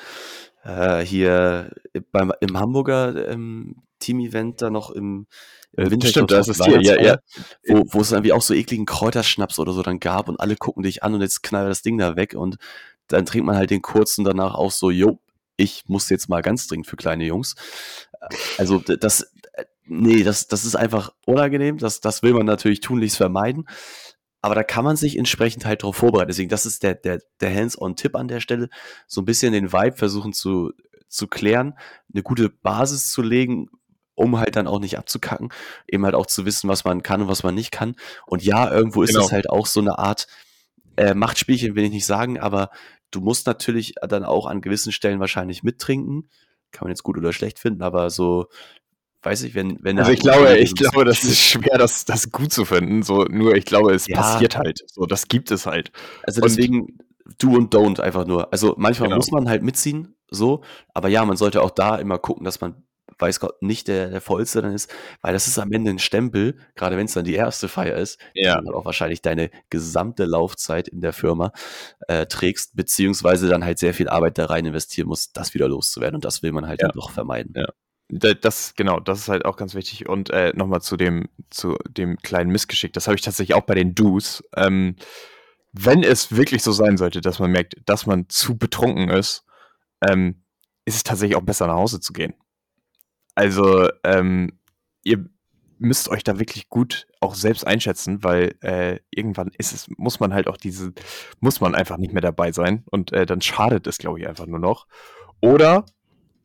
[0.64, 1.72] äh, hier
[2.12, 5.26] beim, im Hamburger ähm, Team-Event da noch im,
[5.72, 6.08] im äh, Winter.
[6.08, 7.18] Stimmt, das ist hier, ja, ja.
[7.68, 10.82] Wo, wo es irgendwie auch so ekligen Kräuterschnaps oder so dann gab und alle gucken
[10.82, 12.56] dich an und jetzt knallt das Ding da weg und
[13.06, 15.20] dann trinkt man halt den kurzen danach auch so, jo,
[15.56, 17.54] ich muss jetzt mal ganz dringend für kleine Jungs.
[18.56, 19.32] Also das,
[19.84, 21.78] nee, das, das ist einfach unangenehm.
[21.78, 23.68] Das, das will man natürlich tunlichst vermeiden.
[24.42, 26.28] Aber da kann man sich entsprechend halt darauf vorbereiten.
[26.28, 28.70] Deswegen, das ist der, der, der Hands-on-Tipp an der Stelle.
[29.06, 30.72] So ein bisschen den Vibe versuchen zu,
[31.08, 31.74] zu klären,
[32.12, 33.68] eine gute Basis zu legen,
[34.20, 35.50] um halt dann auch nicht abzukacken,
[35.88, 37.96] eben halt auch zu wissen, was man kann und was man nicht kann.
[38.26, 39.24] Und ja, irgendwo ist genau.
[39.24, 40.26] es halt auch so eine Art
[40.96, 42.70] äh, Machtspielchen, will ich nicht sagen, aber
[43.11, 46.28] du musst natürlich dann auch an gewissen Stellen wahrscheinlich mittrinken.
[46.70, 48.46] Kann man jetzt gut oder schlecht finden, aber so
[49.22, 52.52] weiß ich, wenn, wenn Also ich glaube, ich glaube, das ist schwer, das, das gut
[52.52, 53.02] zu finden.
[53.02, 54.18] So, nur ich glaube, es ja.
[54.18, 54.83] passiert halt.
[54.87, 55.92] So, das gibt es halt.
[56.22, 58.52] Also deswegen und, do und don't einfach nur.
[58.52, 59.16] Also manchmal genau.
[59.16, 60.62] muss man halt mitziehen, so,
[60.94, 62.85] aber ja, man sollte auch da immer gucken, dass man
[63.20, 66.56] weiß Gott nicht der, der vollste dann ist, weil das ist am Ende ein Stempel,
[66.74, 68.59] gerade wenn es dann die erste Feier ist, ja.
[68.59, 71.52] die dann auch wahrscheinlich deine gesamte Laufzeit in der Firma
[72.09, 76.16] äh, trägst, beziehungsweise dann halt sehr viel Arbeit da rein investieren musst, das wieder loszuwerden
[76.16, 76.88] und das will man halt ja.
[76.88, 77.54] dann doch vermeiden.
[77.56, 77.68] Ja.
[78.12, 80.09] Das, genau, das ist halt auch ganz wichtig.
[80.09, 83.76] Und äh, nochmal zu dem, zu dem kleinen Missgeschick, das habe ich tatsächlich auch bei
[83.76, 84.42] den Do's.
[84.56, 84.96] Ähm,
[85.72, 89.44] wenn es wirklich so sein sollte, dass man merkt, dass man zu betrunken ist,
[90.06, 90.42] ähm,
[90.85, 92.35] ist es tatsächlich auch besser nach Hause zu gehen.
[93.34, 94.58] Also, ähm,
[95.02, 95.24] ihr
[95.78, 100.34] müsst euch da wirklich gut auch selbst einschätzen, weil äh, irgendwann ist es, muss man
[100.34, 100.92] halt auch diese,
[101.40, 104.46] muss man einfach nicht mehr dabei sein und äh, dann schadet es, glaube ich, einfach
[104.46, 104.86] nur noch.
[105.40, 105.86] Oder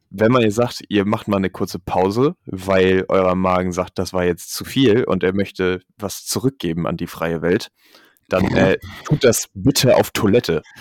[0.09, 4.13] wenn man jetzt sagt, ihr macht mal eine kurze Pause, weil euer Magen sagt, das
[4.13, 7.71] war jetzt zu viel und er möchte was zurückgeben an die freie Welt,
[8.29, 10.61] dann äh, tut das bitte auf Toilette.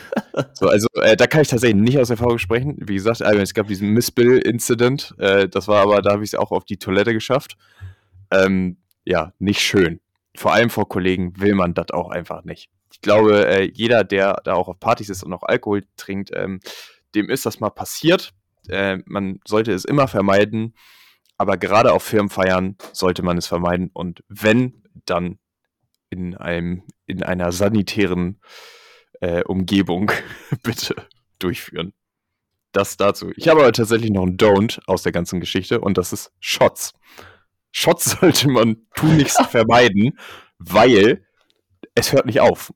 [0.54, 2.76] So, also äh, da kann ich tatsächlich nicht aus Erfahrung sprechen.
[2.80, 6.34] Wie gesagt, also, es gab diesen Missbill-Incident, äh, das war aber, da habe ich es
[6.34, 7.56] auch auf die Toilette geschafft.
[8.32, 10.00] Ähm, ja, nicht schön.
[10.36, 12.68] Vor allem vor Kollegen will man das auch einfach nicht.
[12.92, 16.58] Ich glaube, äh, jeder, der da auch auf Partys ist und auch Alkohol trinkt, ähm,
[17.14, 18.32] dem ist das mal passiert
[18.68, 20.74] äh, man sollte es immer vermeiden,
[21.36, 25.38] aber gerade auf Firmenfeiern sollte man es vermeiden und wenn, dann
[26.14, 28.40] in einem, in einer sanitären
[29.20, 30.12] äh, Umgebung
[30.62, 30.94] bitte
[31.38, 31.92] durchführen.
[32.72, 33.32] Das dazu.
[33.36, 36.92] Ich habe aber tatsächlich noch ein Don't aus der ganzen Geschichte und das ist Shots.
[37.70, 40.18] Shots sollte man tunlichst vermeiden,
[40.58, 41.24] weil
[41.94, 42.72] es hört nicht auf.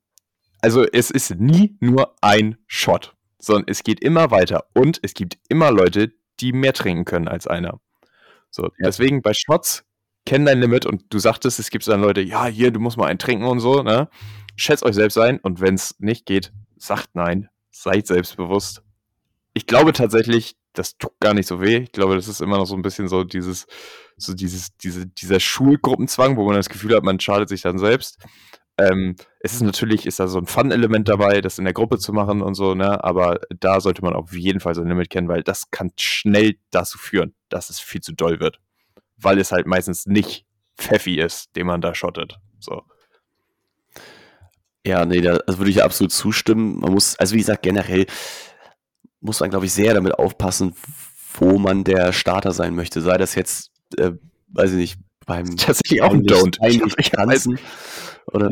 [0.61, 5.39] Also es ist nie nur ein Shot sondern es geht immer weiter und es gibt
[5.49, 7.81] immer Leute, die mehr trinken können als einer.
[8.51, 9.85] So, deswegen bei Shots
[10.29, 13.07] kenn dein Limit und du sagtest, es gibt dann Leute, ja, hier, du musst mal
[13.07, 14.11] einen trinken und so, ne?
[14.57, 18.83] Schätzt euch selbst ein und wenn es nicht geht, sagt nein, seid selbstbewusst.
[19.55, 21.79] Ich glaube tatsächlich, das tut gar nicht so weh.
[21.79, 23.67] Ich glaube, das ist immer noch so ein bisschen so dieses,
[24.19, 28.19] so dieses, diese, dieser Schulgruppenzwang, wo man das Gefühl hat, man schadet sich dann selbst.
[28.77, 32.13] Ähm, es ist natürlich, ist da so ein Fun-Element dabei, das in der Gruppe zu
[32.13, 33.03] machen und so, ne?
[33.03, 36.57] Aber da sollte man auf jeden Fall so ein Limit kennen, weil das kann schnell
[36.71, 38.61] dazu führen, dass es viel zu doll wird.
[39.21, 42.39] Weil es halt meistens nicht Pfeffi ist, den man da schottet.
[42.61, 42.83] So.
[44.87, 46.79] Ja, nee, da also würde ich absolut zustimmen.
[46.79, 48.07] Man muss, also wie gesagt, generell
[49.21, 50.75] muss man, glaube ich, sehr damit aufpassen,
[51.35, 53.01] wo man der Starter sein möchte.
[53.01, 54.13] Sei das jetzt, äh,
[54.49, 56.57] weiß ich nicht, beim tatsächlich auch ein Don't.
[56.67, 57.47] Ich, ich habe als,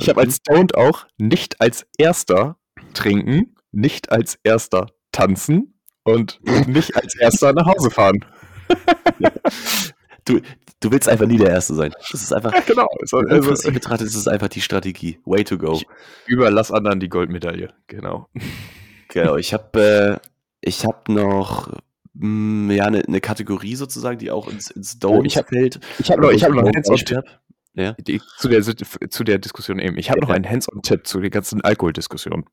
[0.09, 2.59] hab als Don't auch nicht als erster
[2.93, 8.25] trinken, nicht als erster tanzen und nicht als erster nach Hause fahren.
[10.27, 10.41] du,
[10.81, 11.93] du willst einfach nie der Erste sein.
[12.11, 12.87] Das ist einfach, ja, genau.
[13.01, 15.19] Also, also, betrachtet ist es einfach die Strategie.
[15.25, 15.81] Way to go.
[16.27, 17.73] Überlass anderen die Goldmedaille.
[17.87, 18.29] Genau.
[19.09, 19.37] Genau.
[19.37, 20.29] Ich habe äh,
[20.61, 21.69] ich habe noch
[22.15, 25.49] mh, hm, ja eine ne Kategorie sozusagen, die auch ins, ins Don't oh, ich hab,
[25.49, 25.81] fällt.
[25.99, 27.25] Ich habe noch, ich hab noch einen Hands-on-Tipp.
[27.75, 27.95] Ja?
[28.39, 29.99] zu, der, zu der Diskussion eben.
[29.99, 30.27] Ich habe ja.
[30.27, 32.47] noch einen Hands-on-Tipp zu der ganzen Alkoholdiskussion.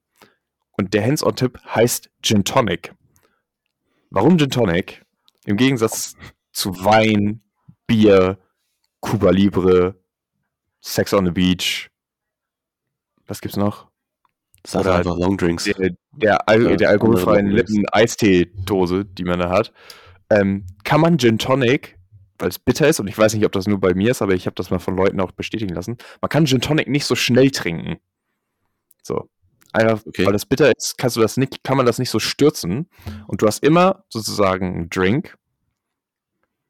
[0.77, 2.93] Und der Hands-on-Tipp heißt Gin Tonic.
[4.09, 5.03] Warum Gin Tonic?
[5.45, 6.15] Im Gegensatz
[6.51, 7.41] zu Wein,
[7.87, 8.37] Bier,
[9.01, 9.95] Cuba Libre,
[10.81, 11.89] Sex on the Beach.
[13.27, 13.87] Was gibt's noch?
[14.63, 15.65] Das Oder einfach Longdrinks.
[15.65, 19.73] Der, der, Al der alkoholfreien Lippen-Eistee-Dose, die man da hat.
[20.29, 21.97] Ähm, kann man Gin Tonic,
[22.39, 24.33] weil es bitter ist, und ich weiß nicht, ob das nur bei mir ist, aber
[24.33, 27.15] ich habe das mal von Leuten auch bestätigen lassen, man kann Gin Tonic nicht so
[27.15, 27.97] schnell trinken.
[29.01, 29.29] So.
[29.73, 30.25] Einfach, okay.
[30.25, 32.89] weil das bitter ist, kannst du das nicht, kann man das nicht so stürzen.
[33.27, 35.35] Und du hast immer sozusagen einen Drink.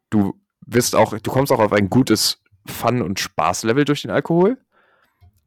[0.09, 4.57] Du wirst auch, du kommst auch auf ein gutes Fun- und Spaßlevel durch den Alkohol.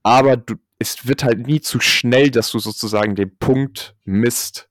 [0.02, 4.68] Aber du, es wird halt nie zu schnell, dass du sozusagen den Punkt misst,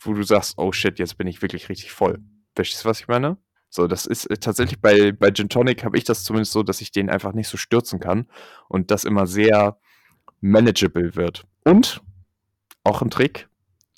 [0.00, 2.18] wo du sagst, oh shit, jetzt bin ich wirklich richtig voll.
[2.54, 3.38] Verstehst du, was ich meine?
[3.70, 6.80] So, das ist äh, tatsächlich bei, bei Gin Tonic habe ich das zumindest so, dass
[6.80, 8.28] ich den einfach nicht so stürzen kann
[8.68, 9.78] und das immer sehr
[10.40, 11.46] manageable wird.
[11.64, 12.02] Und
[12.84, 13.48] auch ein Trick,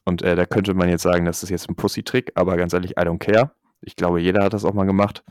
[0.07, 2.93] und äh, da könnte man jetzt sagen, das ist jetzt ein Pussy-Trick, aber ganz ehrlich,
[2.93, 3.51] I don't care.
[3.81, 5.25] Ich glaube, jeder hat das auch mal gemacht.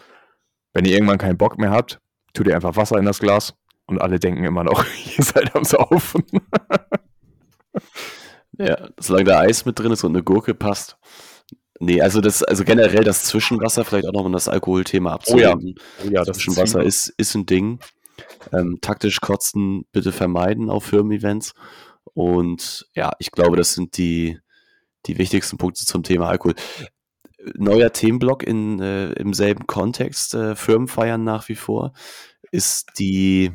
[0.75, 2.01] Wenn ihr irgendwann keinen Bock mehr habt,
[2.33, 3.53] tut ihr einfach Wasser in das Glas
[3.87, 4.85] und alle denken immer noch,
[5.17, 6.23] ihr seid am Saufen.
[8.59, 10.97] ja, solange da Eis mit drin ist und eine Gurke passt.
[11.79, 15.75] Nee, also das, also generell das Zwischenwasser, vielleicht auch noch um das Alkoholthema abzuheben.
[15.75, 17.79] Oh ja, oh ja das Zwischenwasser ist, ist ein Ding.
[18.51, 21.53] Ähm, taktisch kotzen bitte vermeiden auf Firmen-Events.
[22.13, 24.39] Und ja, ich glaube, das sind die,
[25.05, 26.55] die wichtigsten Punkte zum Thema Alkohol.
[27.53, 31.93] Neuer Themenblock in, äh, im selben Kontext, äh, Firmen feiern nach wie vor,
[32.51, 33.51] ist die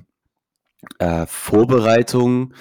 [0.98, 2.54] äh, Vorbereitung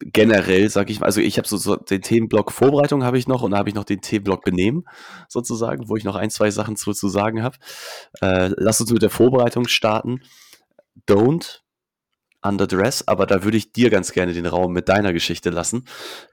[0.00, 3.42] generell, sag ich mal, also ich habe so, so, den Themenblock Vorbereitung habe ich noch
[3.42, 4.84] und da habe ich noch den Themenblock Benehmen
[5.28, 7.56] sozusagen, wo ich noch ein, zwei Sachen zu, zu sagen habe.
[8.20, 10.20] Äh, lass uns mit der Vorbereitung starten.
[11.08, 11.63] Don't
[12.44, 15.86] underdress, aber da würde ich dir ganz gerne den Raum mit deiner Geschichte lassen.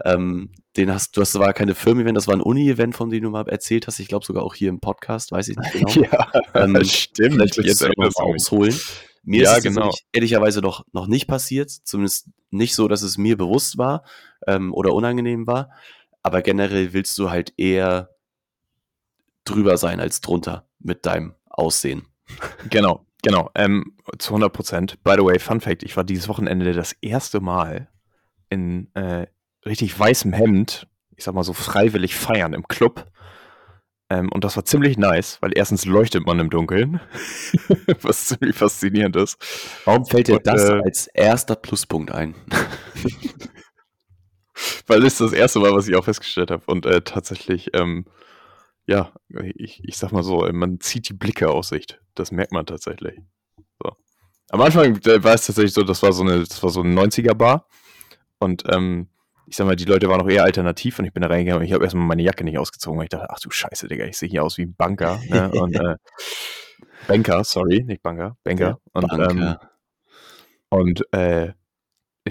[0.04, 3.30] Ähm, den hast du hast war keine Firmen-Event, das war ein Uni-Event, von dem du
[3.30, 4.00] mal erzählt hast.
[4.00, 6.08] Ich glaube sogar auch hier im Podcast, weiß ich nicht genau.
[6.12, 7.34] ja, ähm, stimmt.
[7.36, 8.78] Vielleicht willst du auch mal ausholen.
[9.24, 9.94] Mir ja, ist es genau.
[10.12, 14.04] ehrlicherweise noch, noch nicht passiert, zumindest nicht so, dass es mir bewusst war
[14.48, 15.70] ähm, oder unangenehm war.
[16.24, 18.10] Aber generell willst du halt eher
[19.44, 22.08] drüber sein als drunter mit deinem Aussehen.
[22.70, 25.04] Genau, genau, ähm, zu 100 Prozent.
[25.04, 27.90] By the way, Fun Fact: Ich war dieses Wochenende das erste Mal
[28.50, 29.28] in äh,
[29.66, 33.08] richtig weißem Hemd, ich sag mal so freiwillig feiern im Club.
[34.10, 37.00] Ähm, und das war ziemlich nice, weil erstens leuchtet man im Dunkeln,
[38.02, 39.38] was ziemlich faszinierend ist.
[39.86, 42.36] Warum fällt dir und, das äh, als erster Pluspunkt ein?
[44.88, 46.64] weil es das erste Mal, was ich auch festgestellt habe.
[46.66, 48.06] Und äh, tatsächlich, ähm,
[48.88, 49.12] ja,
[49.56, 52.02] ich, ich sag mal so, man zieht die Blicke aus Sicht.
[52.16, 53.20] Das merkt man tatsächlich.
[53.82, 53.92] So.
[54.50, 57.68] Am Anfang war es tatsächlich so, das war so eine, das war so eine 90er-Bar.
[58.40, 59.08] Und ähm,
[59.46, 61.68] ich sag mal, die Leute waren noch eher alternativ und ich bin da reingegangen und
[61.68, 64.18] ich habe erstmal meine Jacke nicht ausgezogen, weil ich dachte, ach du Scheiße, Digga, ich
[64.18, 65.20] sehe hier aus wie ein Banker.
[65.28, 65.52] Ne?
[65.62, 65.96] Und äh,
[67.08, 68.80] Banker, sorry, nicht Banker, Banker.
[68.94, 69.32] Und, Banker.
[69.32, 69.56] Ähm,
[70.70, 71.52] und äh,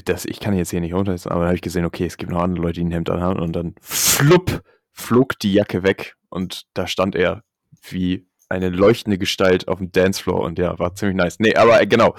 [0.05, 2.33] das, ich kann jetzt hier nicht runtersetzen, aber dann habe ich gesehen, okay, es gibt
[2.33, 4.63] noch andere Leute, die ein Hemd anhaben und dann flupp
[4.93, 7.43] flog die Jacke weg und da stand er
[7.89, 11.39] wie eine leuchtende Gestalt auf dem Dancefloor und ja, war ziemlich nice.
[11.39, 12.15] Nee, aber äh, genau,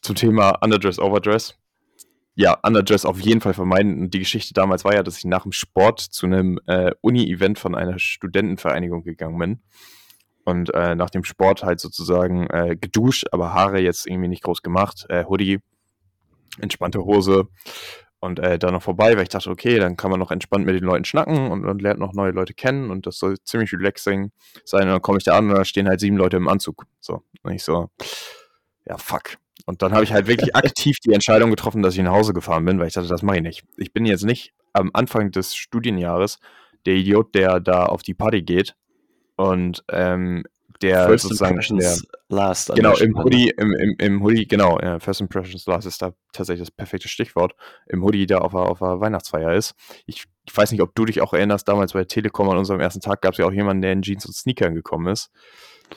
[0.00, 1.56] zum Thema Underdress, Overdress
[2.34, 4.00] ja, Underdress auf jeden Fall vermeiden.
[4.00, 7.58] Und die Geschichte damals war ja, dass ich nach dem Sport zu einem äh, Uni-Event
[7.58, 9.60] von einer Studentenvereinigung gegangen bin.
[10.44, 14.62] Und äh, nach dem Sport halt sozusagen äh, geduscht, aber Haare jetzt irgendwie nicht groß
[14.62, 15.06] gemacht.
[15.08, 15.60] Äh, Hoodie,
[16.58, 17.48] entspannte Hose
[18.22, 20.76] und äh, da noch vorbei, weil ich dachte, okay, dann kann man noch entspannt mit
[20.76, 24.30] den Leuten schnacken und, und lernt noch neue Leute kennen und das soll ziemlich relaxing
[24.64, 24.82] sein.
[24.82, 26.86] Und dann komme ich da an und da stehen halt sieben Leute im Anzug.
[27.00, 27.24] So.
[27.42, 27.90] Und ich so,
[28.86, 29.38] ja, fuck.
[29.66, 32.64] Und dann habe ich halt wirklich aktiv die Entscheidung getroffen, dass ich nach Hause gefahren
[32.64, 33.64] bin, weil ich dachte, das mache ich nicht.
[33.76, 36.38] Ich bin jetzt nicht am Anfang des Studienjahres
[36.86, 38.76] der Idiot, der da auf die Party geht
[39.34, 40.44] und ähm,
[40.82, 42.74] der First sozusagen der, Impressions last.
[42.74, 43.24] Genau, der im Stelle.
[43.24, 47.08] Hoodie, im, im, im Hoodie, genau, ja, First Impressions Last ist da tatsächlich das perfekte
[47.08, 47.54] Stichwort.
[47.88, 49.74] Im Hoodie, der auf der, auf der Weihnachtsfeier ist.
[50.06, 53.00] Ich, ich weiß nicht, ob du dich auch erinnerst, damals bei Telekom an unserem ersten
[53.00, 55.30] Tag gab es ja auch jemanden, der in Jeans und Sneakern gekommen ist.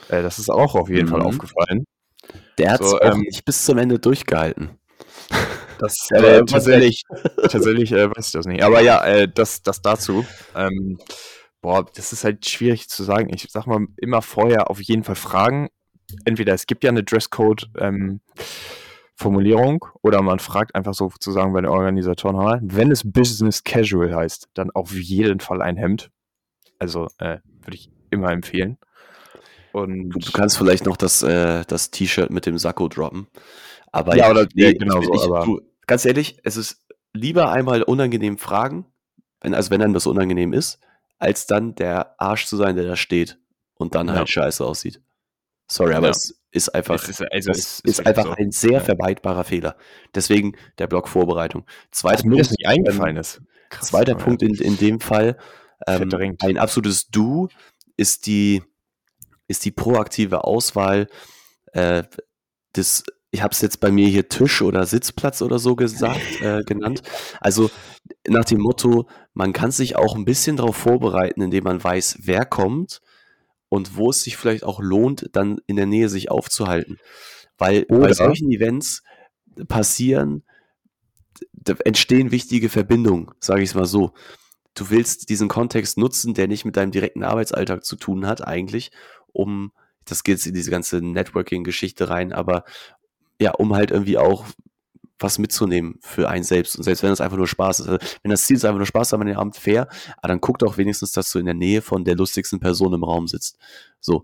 [0.10, 1.26] Äh, das ist auch auf jeden Fall Mhm.
[1.26, 1.86] aufgefallen.
[2.58, 4.80] Der hat es So, auch ähm, nicht bis zum Ende durchgehalten.
[5.80, 7.04] Das, äh, tatsächlich,
[7.50, 8.64] tatsächlich äh, weiß ich das nicht.
[8.64, 10.26] Aber ja, äh, das, das dazu.
[10.56, 10.98] Ähm,
[11.66, 13.32] boah, das ist halt schwierig zu sagen.
[13.34, 15.70] Ich sag mal, immer vorher auf jeden Fall fragen.
[16.24, 18.22] Entweder es gibt ja eine Dresscode, ähm,
[20.04, 24.14] oder man fragt einfach so sozusagen bei den Organisatoren, "Hör mal, wenn es Business Casual
[24.14, 26.12] heißt, dann auf jeden Fall ein Hemd.
[26.80, 28.78] Also äh, würde ich immer empfehlen.
[29.72, 33.28] Und Du, kannst vielleicht noch das, äh, das T-Shirt mit dem Sakko droppen.
[33.92, 37.82] Aber Ja, oder- ja, ich- genau so, ich, du, ganz ehrlich, es ist lieber einmal
[37.84, 38.86] unangenehm fragen,
[39.42, 40.80] wenn, also wenn einem das unangenehm ist,
[41.18, 43.40] als dann der Arsch zu sein, der da steht
[43.76, 44.16] und dann Ja.
[44.16, 45.02] halt scheiße aussieht.
[45.68, 46.12] Sorry, aber Ja.
[46.12, 48.32] es ist einfach, es ist, also es ist, wirklich einfach so.
[48.32, 48.80] ein sehr Ja.
[48.82, 49.76] vermeidbarer Fehler.
[50.14, 51.66] Deswegen der Block Vorbereitung.
[51.92, 53.42] Zweiter dass mir das Punkt, nicht eingefallen ähm, ist.
[53.70, 54.18] Krass, Zweiter ja.
[54.18, 55.38] Punkt in, in dem Fall,
[55.88, 57.50] ähm, ein absolutes Du
[57.98, 58.62] ist die,
[59.48, 61.08] ist die proaktive Auswahl
[61.74, 62.04] äh,
[62.76, 63.04] des,
[63.36, 67.04] ich habe es jetzt bei mir hier Tisch oder Sitzplatz oder so gesagt, äh, genannt.
[67.42, 67.70] Also
[68.28, 72.46] nach dem Motto, man kann sich auch ein bisschen darauf vorbereiten, indem man weiß, wer
[72.46, 73.02] kommt
[73.68, 76.98] und wo es sich vielleicht auch lohnt, dann in der Nähe sich aufzuhalten.
[77.58, 79.04] Weil bei Oder- solchen Events
[79.68, 80.44] passieren,
[81.84, 84.14] entstehen wichtige Verbindungen, sage ich es mal so.
[84.76, 88.92] Du willst diesen Kontext nutzen, der nicht mit deinem direkten Arbeitsalltag zu tun hat, eigentlich,
[89.34, 89.74] um,
[90.06, 92.64] das geht jetzt in diese ganze Networking-Geschichte rein, aber
[93.42, 94.46] ja, um halt irgendwie auch
[95.20, 96.76] was mitzunehmen für einen selbst.
[96.76, 97.88] Und selbst wenn das einfach nur Spaß ist.
[97.88, 100.42] Also, wenn das Ziel ist, einfach nur Spaß haben an dem Abend, fair, aber dann
[100.42, 103.58] guck doch wenigstens, dass du in der Nähe von der lustigsten Person im Raum sitzt.
[104.00, 104.24] So.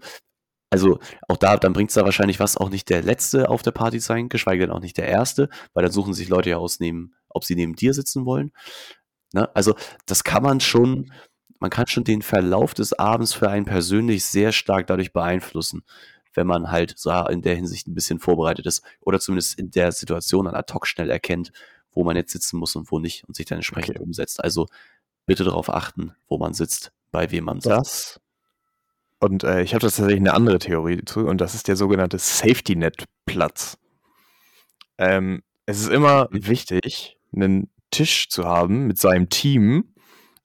[0.70, 3.72] Also auch da, dann bringt es da wahrscheinlich was, auch nicht der Letzte auf der
[3.72, 6.80] Party sein, geschweige denn auch nicht der Erste, weil dann suchen sich Leute ja aus,
[7.28, 8.54] ob sie neben dir sitzen wollen.
[9.34, 9.54] Ne?
[9.54, 11.12] Also das kann man schon,
[11.60, 15.84] man kann schon den Verlauf des Abends für einen persönlich sehr stark dadurch beeinflussen,
[16.34, 19.92] wenn man halt so in der Hinsicht ein bisschen vorbereitet ist oder zumindest in der
[19.92, 21.52] Situation an ad hoc schnell erkennt,
[21.92, 24.04] wo man jetzt sitzen muss und wo nicht und sich dann entsprechend Okay.
[24.06, 24.44] umsetzt.
[24.44, 24.68] Also
[25.26, 27.78] bitte darauf achten, wo man sitzt, bei wem man sitzt.
[27.78, 28.22] Das.
[29.20, 32.76] Und äh, ich habe tatsächlich eine andere Theorie dazu, und das ist der sogenannte Safety
[32.76, 33.78] Net Platz.
[34.98, 36.48] Ähm, es ist immer Mhm.
[36.48, 39.94] wichtig, einen Tisch zu haben mit seinem Team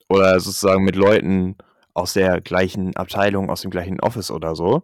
[0.09, 1.55] oder sozusagen mit Leuten
[1.93, 4.83] aus der gleichen Abteilung, aus dem gleichen Office oder so.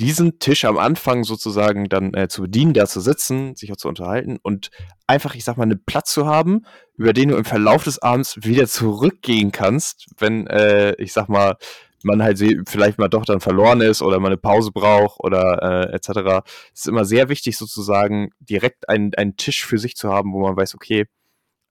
[0.00, 3.88] Diesen Tisch am Anfang sozusagen dann äh, zu bedienen, da zu sitzen, sich auch zu
[3.88, 4.70] unterhalten und
[5.06, 6.66] einfach, ich sag mal, einen Platz zu haben,
[6.96, 11.56] über den du im Verlauf des Abends wieder zurückgehen kannst, wenn, äh, ich sag mal,
[12.04, 12.38] man halt
[12.68, 16.44] vielleicht mal doch dann verloren ist oder man eine Pause braucht oder äh, etc.
[16.72, 20.40] Es ist immer sehr wichtig, sozusagen direkt einen, einen Tisch für sich zu haben, wo
[20.40, 21.06] man weiß, okay,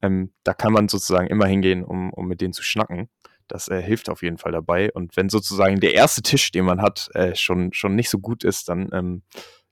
[0.01, 3.09] ähm, da kann man sozusagen immer hingehen, um, um mit denen zu schnacken.
[3.53, 4.91] Das äh, hilft auf jeden Fall dabei.
[4.91, 8.43] Und wenn sozusagen der erste Tisch, den man hat, äh, schon, schon nicht so gut
[8.43, 9.21] ist, dann ähm,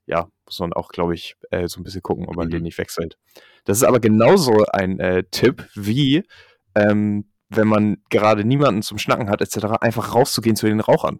[0.06, 2.52] ja, muss man auch, glaube ich, äh, so ein bisschen gucken, ob man Mhm.
[2.52, 3.18] den nicht wechselt.
[3.64, 6.22] Das ist aber genauso ein äh, Tipp wie
[6.76, 11.18] ähm, wenn man gerade niemanden zum Schnacken hat, etc., einfach rauszugehen zu den Rauchern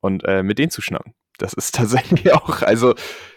[0.00, 1.14] und äh, mit denen zu schnacken.
[1.38, 2.94] Das ist tatsächlich auch, also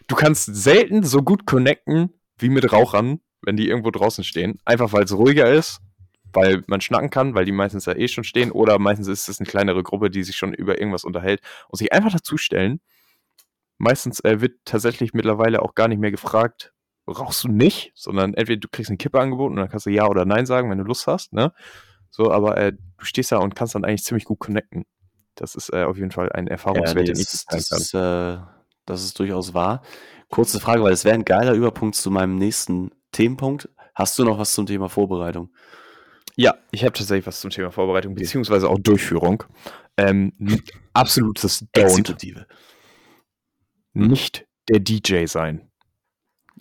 [0.08, 4.60] du kannst selten so gut connecten wie mit Rauchern, wenn die irgendwo draußen stehen.
[4.66, 5.80] Einfach weil es ruhiger ist,
[6.34, 9.40] weil man schnacken kann, weil die meistens da eh schon stehen oder meistens ist es
[9.40, 12.82] eine kleinere Gruppe, die sich schon über irgendwas unterhält und sich einfach dazustellen.
[13.78, 16.74] Meistens äh, wird tatsächlich mittlerweile auch gar nicht mehr gefragt,
[17.08, 20.08] rauchst du nicht, sondern entweder du kriegst eine Kippe angeboten und dann kannst du Ja
[20.08, 21.54] oder Nein sagen, wenn du Lust hast, ne?
[22.10, 24.86] So, aber äh, du stehst da und kannst dann eigentlich ziemlich gut connecten.
[25.36, 27.94] Das ist äh, auf jeden Fall ein Ja, Erfahrungswert, nee, den ich das, das, ist,
[27.94, 28.38] äh,
[28.86, 29.82] das ist durchaus wahr.
[30.30, 33.70] Kurze Frage, weil es wäre ein geiler Überpunkt zu meinem nächsten Themenpunkt.
[33.96, 35.52] Hast du noch was zum Thema Vorbereitung?
[36.42, 39.44] Ja, ich habe tatsächlich was zum Thema Vorbereitung, beziehungsweise auch Durchführung.
[39.96, 40.34] Ähm,
[40.92, 41.84] absolutes Don't.
[41.84, 42.48] Exekutive.
[43.94, 45.70] Nicht der DJ sein.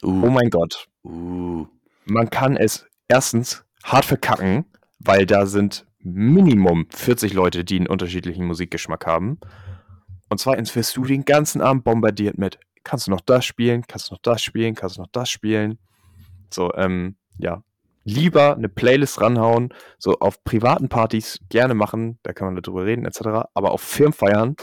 [0.03, 0.87] Uh, Oh mein Gott.
[1.05, 1.67] uh.
[2.05, 4.67] Man kann es erstens hart verkacken,
[4.99, 9.41] weil da sind Minimum 40 Leute, die einen unterschiedlichen Musikgeschmack haben.
[10.29, 14.11] Und zweitens wirst du den ganzen Abend bombardiert mit, kannst du noch das spielen, kannst
[14.11, 15.79] du noch das spielen, kannst du noch das spielen.
[16.53, 17.63] So, ähm, ja,
[18.05, 23.05] lieber eine Playlist ranhauen, so auf privaten Partys gerne machen, da kann man darüber reden,
[23.05, 23.49] etc.
[23.55, 24.57] Aber auf Firmenfeiern,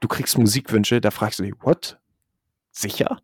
[0.00, 1.98] du kriegst Musikwünsche, da fragst du dich, what?
[2.72, 3.20] Sicher?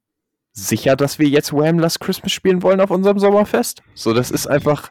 [0.53, 1.79] Sicher, dass wir jetzt Wham!
[1.79, 3.83] Last Christmas spielen wollen auf unserem Sommerfest?
[3.95, 4.91] So, das ist einfach.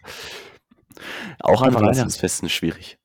[1.39, 2.97] Auch an Weihnachtsfesten schwierig.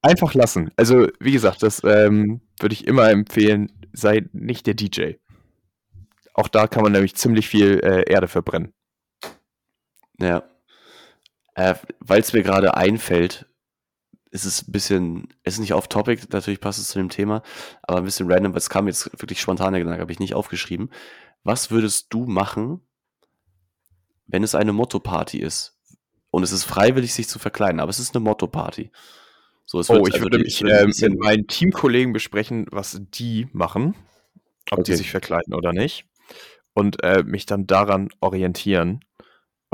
[0.00, 0.70] Einfach lassen.
[0.76, 5.14] Also, wie gesagt, das ähm, würde ich immer empfehlen, sei nicht der DJ.
[6.32, 8.72] Auch da kann man nämlich ziemlich viel äh, Erde verbrennen.
[10.20, 10.42] Ja.
[11.54, 13.46] Äh, Weil es mir gerade einfällt,
[14.30, 17.42] ist es ein bisschen, es ist nicht auf Topic, natürlich passt es zu dem Thema,
[17.82, 20.90] aber ein bisschen random, weil es kam jetzt wirklich Gedanken, habe ich nicht aufgeschrieben.
[21.42, 22.80] Was würdest du machen,
[24.26, 25.78] wenn es eine Motto-Party ist?
[26.30, 28.90] Und es ist freiwillig, sich zu verkleiden, aber es ist eine Motto-Party.
[29.64, 33.94] So, es oh, ich also würde mich äh, mit meinen Teamkollegen besprechen, was die machen,
[34.70, 34.92] ob okay.
[34.92, 36.04] die sich verkleiden oder nicht.
[36.74, 39.00] Und äh, mich dann daran orientieren.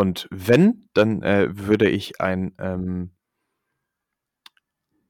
[0.02, 3.12] Und wenn, dann äh, würde ich ein, ähm,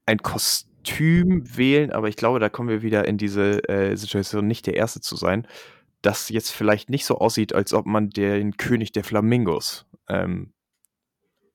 [0.05, 4.67] ein Kostüm wählen, aber ich glaube, da kommen wir wieder in diese äh, Situation, nicht
[4.67, 5.47] der Erste zu sein,
[6.03, 10.53] das jetzt vielleicht nicht so aussieht, als ob man den König der Flamingos ähm,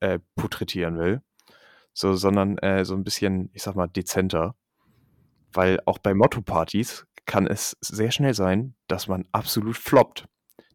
[0.01, 1.23] äh, porträtieren will,
[1.93, 4.57] so, sondern äh, so ein bisschen, ich sag mal, dezenter.
[5.53, 10.27] Weil auch bei Motto-Partys kann es sehr schnell sein, dass man absolut floppt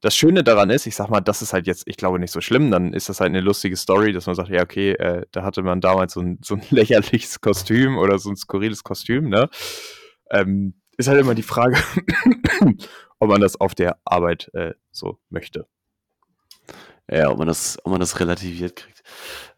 [0.03, 2.41] das Schöne daran ist, ich sag mal, das ist halt jetzt, ich glaube, nicht so
[2.41, 5.43] schlimm, dann ist das halt eine lustige Story, dass man sagt, ja, okay, äh, da
[5.43, 9.49] hatte man damals so ein, so ein lächerliches Kostüm oder so ein skurriles Kostüm, ne?
[10.29, 11.77] Ähm, ist halt immer die Frage,
[13.19, 15.67] ob man das auf der Arbeit äh, so möchte.
[17.09, 19.03] Ja, ob man das, ob man das relativiert kriegt.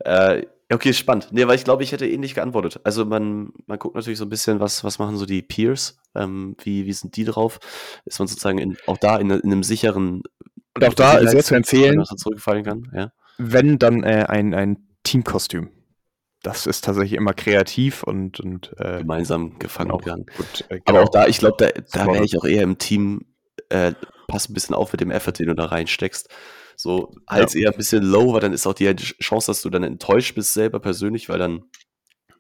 [0.02, 1.30] Äh, okay, spannend.
[1.32, 2.80] Nee, weil ich glaube, ich hätte ähnlich geantwortet.
[2.84, 6.56] Also man, man guckt natürlich so ein bisschen, was, was machen so die Peers, ähm,
[6.64, 7.60] wie, wie sind die drauf?
[8.06, 10.22] Ist man sozusagen in, auch da in, in einem sicheren
[10.76, 12.04] und auch da sehr zu empfehlen,
[12.64, 12.92] kann.
[12.94, 13.12] Ja.
[13.38, 15.70] Wenn dann äh, ein, ein Teamkostüm.
[16.44, 20.26] Das ist tatsächlich immer kreativ und, und äh, gemeinsam gefangen werden.
[20.38, 20.84] Gut, äh, genau.
[20.86, 23.26] Aber auch da, ich glaube, da, da wäre ich auch eher im Team,
[23.70, 23.94] äh,
[24.28, 26.30] pass ein bisschen auf mit dem Effort, den du da reinsteckst.
[26.76, 27.62] So, halt ja.
[27.62, 30.54] eher ein bisschen low, weil dann ist auch die Chance, dass du dann enttäuscht bist
[30.54, 31.64] selber persönlich, weil dann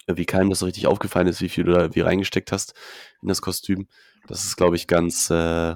[0.07, 2.75] wie keinem das so richtig aufgefallen ist, wie viel du da wie reingesteckt hast
[3.21, 3.87] in das Kostüm.
[4.27, 5.75] Das ist, glaube ich, ganz, äh,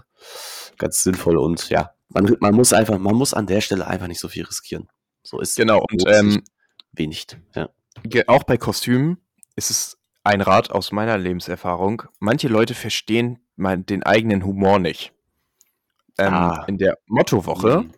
[0.77, 4.19] ganz sinnvoll und ja, man, man muss einfach, man muss an der Stelle einfach nicht
[4.19, 4.89] so viel riskieren.
[5.23, 6.43] So ist genau und ähm,
[6.91, 7.27] wenig.
[7.55, 7.69] Ja.
[8.27, 9.17] Auch bei Kostümen
[9.55, 12.03] ist es ein Rat aus meiner Lebenserfahrung.
[12.19, 15.13] Manche Leute verstehen mein, den eigenen Humor nicht.
[16.17, 16.65] Ähm, ah.
[16.67, 17.91] In der Mottowoche mhm.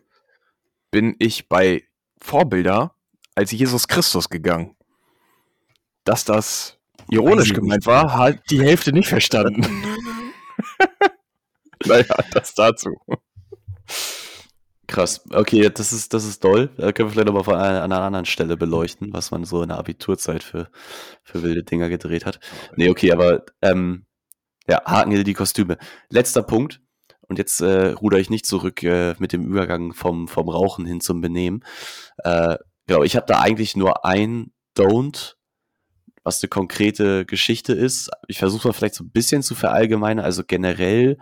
[0.90, 1.84] bin ich bei
[2.20, 2.94] Vorbilder
[3.34, 4.76] als Jesus Christus gegangen
[6.04, 9.62] dass das ironisch gemeint war, hat die Hälfte nicht verstanden.
[11.86, 12.90] naja, das dazu.
[14.86, 15.24] Krass.
[15.30, 16.70] Okay, das ist, das ist doll.
[16.76, 19.78] Da können wir vielleicht aber an einer anderen Stelle beleuchten, was man so in der
[19.78, 20.68] Abiturzeit für,
[21.22, 22.40] für wilde Dinger gedreht hat.
[22.76, 24.04] Nee, okay, aber ähm,
[24.68, 25.78] ja, haken die Kostüme.
[26.10, 26.80] Letzter Punkt.
[27.28, 31.00] Und jetzt äh, ruder ich nicht zurück äh, mit dem Übergang vom, vom Rauchen hin
[31.00, 31.64] zum Benehmen.
[32.18, 35.36] Äh, genau, ich habe da eigentlich nur ein Don't
[36.24, 38.10] was eine konkrete Geschichte ist.
[38.28, 40.24] Ich versuche mal vielleicht so ein bisschen zu verallgemeinern.
[40.24, 41.18] Also generell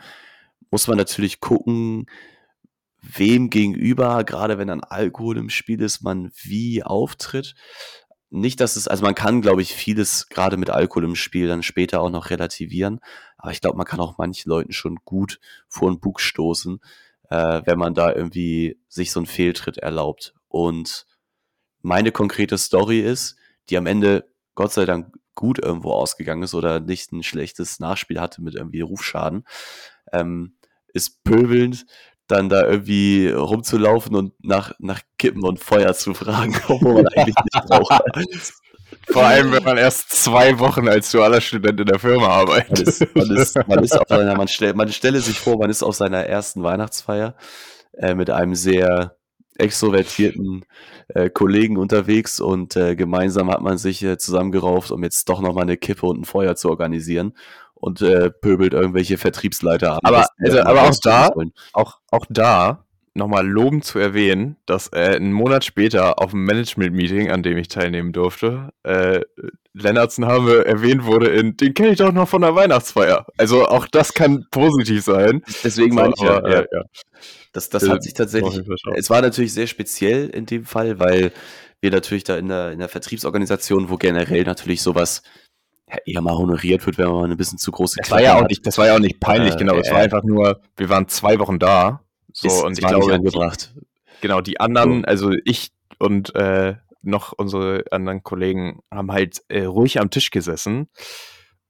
[0.71, 2.07] muss man natürlich gucken,
[3.03, 7.55] wem gegenüber, gerade wenn dann Alkohol im Spiel ist, man wie auftritt.
[8.31, 11.63] Nicht, dass es, also man kann, glaube ich, vieles gerade mit Alkohol im Spiel dann
[11.63, 13.01] später auch noch relativieren.
[13.37, 16.81] Aber ich glaube, man kann auch manchen Leuten schon gut vor den Bug stoßen,
[17.31, 20.35] äh, wenn man da irgendwie sich so einen Fehltritt erlaubt.
[20.49, 21.07] Und
[21.83, 23.37] meine konkrete Story ist,
[23.69, 28.21] die am Ende Gott sei Dank gut irgendwo ausgegangen ist oder nicht ein schlechtes Nachspiel
[28.21, 29.45] hatte mit irgendwie Rufschaden,
[30.13, 30.55] ähm,
[30.93, 31.87] ist pöbelnd
[32.31, 37.35] dann da irgendwie rumzulaufen und nach, nach Kippen und Feuer zu fragen, obwohl man eigentlich
[37.37, 38.03] nicht braucht.
[39.09, 42.87] Vor allem, wenn man erst zwei Wochen als dualer Student in der Firma arbeitet.
[42.87, 45.71] Man, ist, man, ist, man, ist auf seiner, man, stell, man stelle sich vor, man
[45.71, 47.35] ist auf seiner ersten Weihnachtsfeier
[47.95, 49.17] äh, mit einem sehr
[49.57, 50.65] extrovertierten
[51.09, 55.65] äh, Kollegen unterwegs und äh, gemeinsam hat man sich äh, zusammengerauft, um jetzt doch nochmal
[55.65, 57.35] eine Kippe und ein Feuer zu organisieren
[57.81, 60.01] und äh, pöbelt irgendwelche Vertriebsleiter an.
[60.03, 61.31] Aber, also, aber auch da,
[61.73, 67.31] auch, auch da nochmal lobend zu erwähnen, dass äh, einen Monat später auf dem Management-Meeting,
[67.31, 69.21] an dem ich teilnehmen durfte, äh,
[69.73, 73.27] Lennartsen-Habe erwähnt wurde in, den kenne ich doch noch von der Weihnachtsfeier.
[73.37, 75.43] Also auch das kann positiv sein.
[75.65, 76.83] Deswegen meine ich ja, ja, ja.
[77.53, 78.63] Das, das hat sich tatsächlich,
[78.95, 81.33] es war natürlich sehr speziell in dem Fall, weil
[81.81, 85.23] wir natürlich da in der, in der Vertriebsorganisation, wo generell natürlich sowas
[85.91, 88.49] ja, eher mal honoriert wird, wenn man ein bisschen zu große das war ja auch
[88.49, 89.77] nicht, Das war ja auch nicht peinlich, äh, genau.
[89.77, 92.03] Es äh, war einfach nur, wir waren zwei Wochen da.
[92.33, 93.75] So, und ich glaube, angebracht.
[94.21, 100.01] Genau, die anderen, also ich und äh, noch unsere anderen Kollegen haben halt äh, ruhig
[100.01, 100.89] am Tisch gesessen.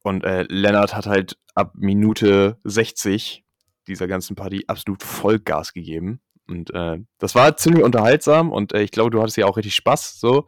[0.03, 3.45] Und äh, Lennart hat halt ab Minute 60
[3.87, 6.21] dieser ganzen Party absolut Vollgas gegeben.
[6.49, 9.75] Und äh, das war ziemlich unterhaltsam und äh, ich glaube, du hattest ja auch richtig
[9.75, 10.47] Spaß so.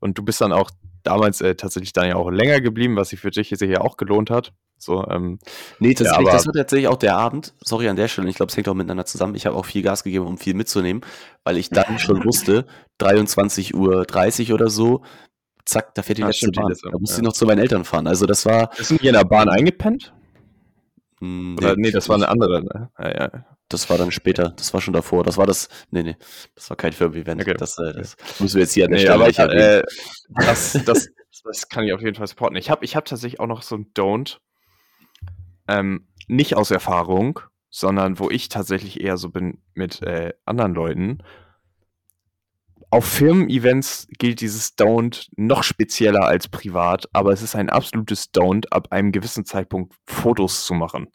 [0.00, 0.70] Und du bist dann auch
[1.04, 4.30] damals äh, tatsächlich dann ja auch länger geblieben, was sich für dich sicher auch gelohnt
[4.30, 4.52] hat.
[4.76, 5.38] So, ähm,
[5.78, 7.54] nee, tatsächlich, ja, das war tatsächlich auch der Abend.
[7.64, 9.34] Sorry an der Stelle, ich glaube, es hängt auch miteinander zusammen.
[9.34, 11.02] Ich habe auch viel Gas gegeben, um viel mitzunehmen,
[11.44, 12.66] weil ich dann schon wusste,
[13.00, 13.74] 23.30
[14.48, 15.02] Uhr oder so,
[15.64, 16.72] zack, da fährt die ja, letzte Bahn.
[16.82, 17.20] Da musste ja.
[17.20, 18.06] ich noch zu meinen Eltern fahren.
[18.06, 18.70] Also das war.
[18.76, 20.12] Bist du hier in der Bahn eingepennt?
[21.20, 22.62] Hm, Oder, nee, das war eine andere.
[22.62, 22.90] Ne?
[22.98, 23.44] Ja, ja.
[23.74, 25.24] Das war dann später, das war schon davor.
[25.24, 26.16] Das war das, nee, nee,
[26.54, 27.40] das war kein Firmen-Event.
[27.42, 27.54] Okay.
[27.54, 29.82] Das, äh, das müssen wir jetzt hier an der nee, Stelle aber ich, äh,
[30.34, 31.08] das, das,
[31.44, 32.56] das kann ich auf jeden Fall supporten.
[32.56, 34.38] Ich habe ich hab tatsächlich auch noch so ein Don't,
[35.68, 41.22] ähm, nicht aus Erfahrung, sondern wo ich tatsächlich eher so bin mit äh, anderen Leuten.
[42.90, 48.68] Auf Firmen-Events gilt dieses Don't noch spezieller als privat, aber es ist ein absolutes Don't,
[48.70, 51.08] ab einem gewissen Zeitpunkt Fotos zu machen.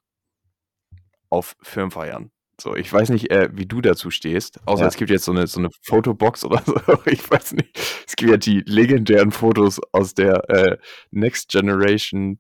[1.30, 2.32] Auf Firmenfeiern.
[2.60, 4.88] So, ich weiß nicht, äh, wie du dazu stehst, außer ja.
[4.88, 6.76] es gibt jetzt so eine, so eine Fotobox oder so.
[7.05, 7.80] Ich weiß nicht.
[8.05, 10.78] Es gibt ja die legendären Fotos aus der äh,
[11.12, 12.39] Next Generation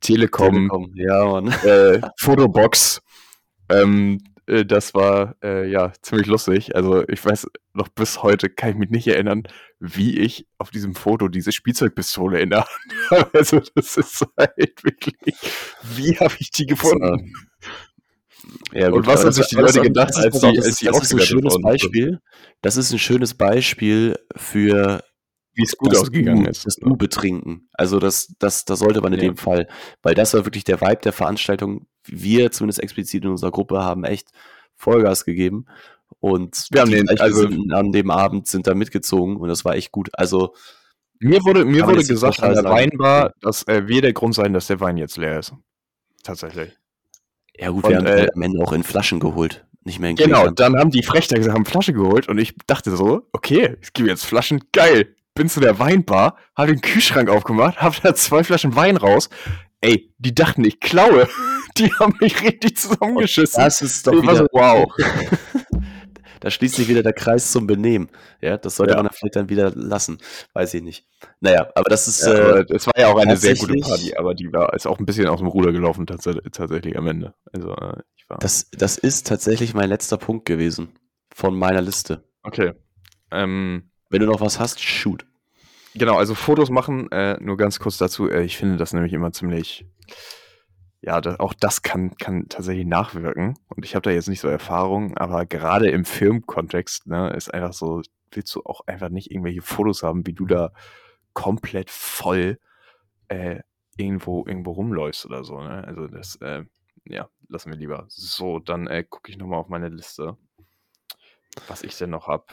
[0.00, 3.00] Telekom, Telekom ja, äh, Fotobox.
[3.68, 6.74] Ähm, äh, das war äh, ja ziemlich lustig.
[6.74, 9.44] Also ich weiß noch bis heute kann ich mich nicht erinnern,
[9.78, 13.38] wie ich auf diesem Foto diese Spielzeugpistole in der Hand habe.
[13.38, 15.36] Also das ist halt wirklich,
[15.94, 17.32] wie habe ich die gefunden?
[18.72, 21.12] Ja, gut, und was haben sich die Leute gedacht, als die, als die das ist
[21.12, 22.20] ein schönes Beispiel.
[22.60, 25.02] Das ist ein schönes Beispiel für
[25.54, 26.66] wie es gut ausgegangen ist.
[26.66, 27.68] Das U betrinken.
[27.74, 29.26] Also das, das, das sollte man in ja.
[29.26, 29.68] dem Fall,
[30.02, 31.86] weil das war wirklich der Vibe der Veranstaltung.
[32.06, 34.28] Wir zumindest explizit in unserer Gruppe haben echt
[34.74, 35.66] Vollgas gegeben
[36.20, 39.92] und wir haben den, also an dem Abend sind da mitgezogen und das war echt
[39.92, 40.10] gut.
[40.14, 40.54] Also
[41.20, 44.66] mir wurde mir wurde gesagt an der Weinbar, dass äh, wir der Grund sein, dass
[44.66, 45.54] der Wein jetzt leer ist.
[46.24, 46.76] Tatsächlich.
[47.62, 50.16] Ja gut, und, wir haben äh, am Ende auch in Flaschen geholt, nicht mehr in
[50.16, 50.54] Genau, Gläsern.
[50.56, 54.08] dann haben die Frechter gesagt, haben Flasche geholt und ich dachte so, okay, es gibt
[54.08, 55.14] jetzt Flaschen, geil.
[55.34, 59.30] Bin zu der Weinbar, hab den Kühlschrank aufgemacht, hab da zwei Flaschen Wein raus.
[59.80, 61.28] Ey, die dachten, ich klaue.
[61.78, 63.62] Die haben mich richtig zusammengeschissen.
[63.64, 64.92] Das ist doch wieder, so, wow.
[66.42, 68.08] da schließt sich wieder der Kreis zum Benehmen.
[68.40, 69.02] Ja, das sollte ja.
[69.02, 70.18] man vielleicht dann wieder lassen.
[70.54, 71.06] Weiß ich nicht.
[71.40, 72.26] Naja, aber das ist.
[72.26, 74.98] Ja, äh, es war ja auch eine sehr gute Party, aber die war ist auch
[74.98, 77.32] ein bisschen aus dem Ruder gelaufen tatsächlich, tatsächlich am Ende.
[77.52, 80.98] Also, äh, ich war das, das ist tatsächlich mein letzter Punkt gewesen
[81.32, 82.24] von meiner Liste.
[82.42, 82.72] Okay.
[83.30, 85.24] Ähm, Wenn du noch was hast, shoot.
[85.94, 88.28] Genau, also Fotos machen, äh, nur ganz kurz dazu.
[88.28, 89.86] Äh, ich finde das nämlich immer ziemlich
[91.02, 93.58] ja, das, auch das kann, kann tatsächlich nachwirken.
[93.66, 97.72] Und ich habe da jetzt nicht so Erfahrung, aber gerade im Filmkontext ne, ist einfach
[97.72, 100.72] so, willst du auch einfach nicht irgendwelche Fotos haben, wie du da
[101.32, 102.60] komplett voll
[103.26, 103.60] äh,
[103.96, 105.60] irgendwo, irgendwo rumläufst oder so.
[105.60, 105.82] Ne?
[105.84, 106.62] Also das, äh,
[107.04, 108.04] ja, lassen wir lieber.
[108.08, 110.36] So, dann äh, gucke ich nochmal auf meine Liste,
[111.66, 112.44] was ich denn noch habe.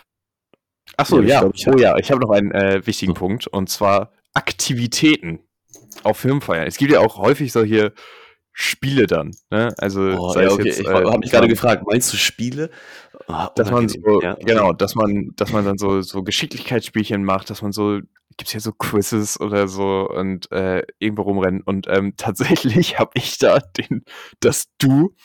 [0.97, 5.39] Achso, ja, glaub, oh ja, ich habe noch einen äh, wichtigen Punkt und zwar Aktivitäten
[6.03, 6.65] auf Filmfeiern.
[6.65, 7.93] Es gibt ja auch häufig so hier
[8.61, 9.33] Spiele dann.
[9.49, 9.73] Ne?
[9.77, 10.65] Also oh, ja, okay.
[10.65, 12.69] jetzt, ich äh, habe mich gerade gefragt, meinst du Spiele?
[13.29, 17.49] Oh, dass man so, ja, genau, dass man, dass man dann so, so Geschicklichkeitsspielchen macht,
[17.49, 17.99] dass man so,
[18.35, 21.61] gibt's ja so Quizzes oder so und äh, irgendwo rumrennen.
[21.61, 24.03] Und ähm, tatsächlich habe ich da den,
[24.41, 25.15] das Du,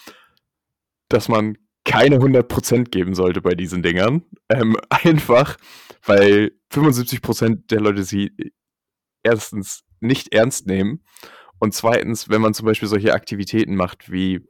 [1.09, 4.23] dass man keine 100% geben sollte bei diesen Dingern.
[4.49, 5.57] Ähm, einfach,
[6.05, 8.31] weil 75% der Leute sie
[9.25, 11.03] erstens nicht ernst nehmen
[11.59, 14.41] und zweitens, wenn man zum Beispiel solche Aktivitäten macht wie,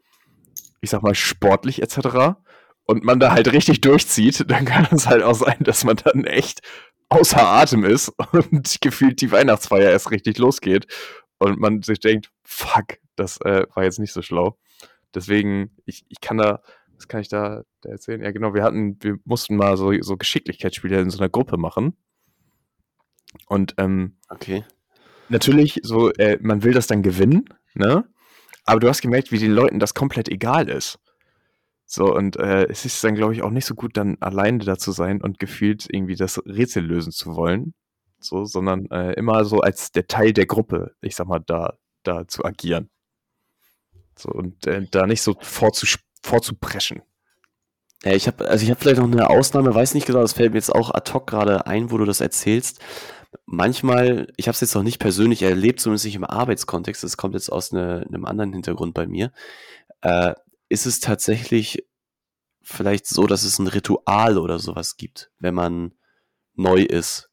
[0.80, 2.36] ich sag mal, sportlich etc.
[2.84, 6.24] und man da halt richtig durchzieht, dann kann es halt auch sein, dass man dann
[6.24, 6.60] echt
[7.08, 10.86] außer Atem ist und gefühlt die Weihnachtsfeier erst richtig losgeht
[11.38, 14.58] und man sich denkt, fuck, das äh, war jetzt nicht so schlau.
[15.14, 16.62] Deswegen, ich, ich kann da,
[16.96, 18.22] was kann ich da, erzählen?
[18.22, 21.96] Ja, genau, wir hatten, wir mussten mal so, so Geschicklichkeitsspiele in so einer Gruppe machen.
[23.46, 24.64] Und ähm, okay
[25.28, 27.44] natürlich so, äh, man will das dann gewinnen,
[27.74, 28.04] ne?
[28.64, 30.98] Aber du hast gemerkt, wie den Leuten das komplett egal ist.
[31.86, 34.78] So, und äh, es ist dann, glaube ich, auch nicht so gut, dann alleine da
[34.78, 37.74] zu sein und gefühlt irgendwie das Rätsel lösen zu wollen.
[38.20, 42.26] So, sondern äh, immer so als der Teil der Gruppe, ich sag mal, da, da
[42.26, 42.88] zu agieren.
[44.16, 47.02] So, und äh, da nicht so vorzupreschen.
[48.02, 50.52] Ja, ich habe also ich habe vielleicht noch eine Ausnahme, weiß nicht genau, das fällt
[50.52, 52.80] mir jetzt auch ad hoc gerade ein, wo du das erzählst
[53.46, 57.34] manchmal, ich habe es jetzt noch nicht persönlich erlebt, zumindest nicht im Arbeitskontext, das kommt
[57.34, 59.32] jetzt aus ne, einem anderen Hintergrund bei mir,
[60.02, 60.34] äh,
[60.68, 61.86] ist es tatsächlich
[62.62, 65.92] vielleicht so, dass es ein Ritual oder sowas gibt, wenn man
[66.54, 67.30] neu ist.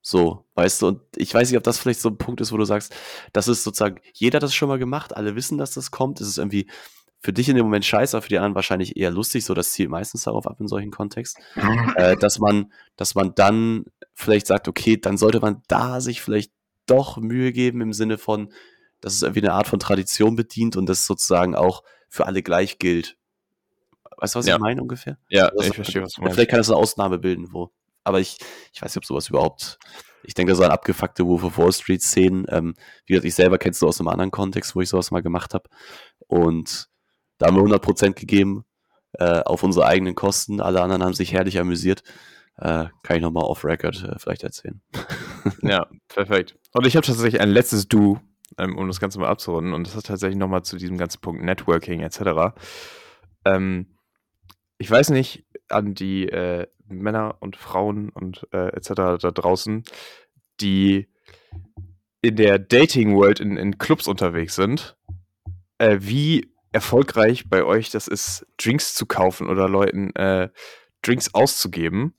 [0.00, 2.56] So, weißt du, und ich weiß nicht, ob das vielleicht so ein Punkt ist, wo
[2.56, 2.94] du sagst,
[3.32, 6.20] das ist sozusagen, jeder hat das schon mal gemacht, alle wissen, dass das kommt.
[6.20, 6.70] Es ist irgendwie
[7.20, 9.72] für dich in dem Moment scheiße, aber für die anderen wahrscheinlich eher lustig, so das
[9.72, 11.42] zielt meistens darauf ab in solchen Kontexten,
[11.96, 16.52] äh, dass man, dass man dann vielleicht sagt, okay, dann sollte man da sich vielleicht
[16.86, 18.52] doch Mühe geben im Sinne von,
[19.00, 22.78] dass es irgendwie eine Art von Tradition bedient und das sozusagen auch für alle gleich
[22.78, 23.16] gilt.
[24.16, 24.54] Weißt du, was Ja.
[24.56, 25.18] ich meine ungefähr?
[25.28, 26.34] Ja, Also, ich verstehe, was du meinst.
[26.34, 27.70] vielleicht kann das eine Ausnahme bilden, wo.
[28.04, 28.38] Aber ich,
[28.72, 29.78] ich weiß nicht, ob sowas überhaupt.
[30.24, 32.46] Ich denke, so an abgefuckte Wolf of Wall Street Szenen.
[32.48, 32.74] Ähm,
[33.06, 35.54] wie gesagt, ich selber kennst du aus einem anderen Kontext, wo ich sowas mal gemacht
[35.54, 35.68] habe.
[36.26, 36.87] Und
[37.38, 38.64] da haben wir 100% gegeben
[39.12, 40.60] äh, auf unsere eigenen Kosten.
[40.60, 42.02] Alle anderen haben sich herrlich amüsiert.
[42.56, 44.80] Äh, kann ich nochmal off-Record äh, vielleicht erzählen.
[45.62, 46.58] Ja, perfekt.
[46.72, 48.20] Und ich habe tatsächlich ein letztes Du,
[48.58, 49.72] ähm, um das Ganze mal abzurunden.
[49.72, 52.54] Und das hat tatsächlich nochmal zu diesem ganzen Punkt Networking etc.
[53.46, 53.86] Ähm,
[54.76, 58.92] ich weiß nicht an die äh, Männer und Frauen und äh, etc.
[58.94, 59.84] da draußen,
[60.60, 61.08] die
[62.20, 64.96] in der Dating-World in, in Clubs unterwegs sind,
[65.78, 70.48] äh, wie erfolgreich bei euch das ist, Drinks zu kaufen oder Leuten äh,
[71.02, 72.14] Drinks auszugeben.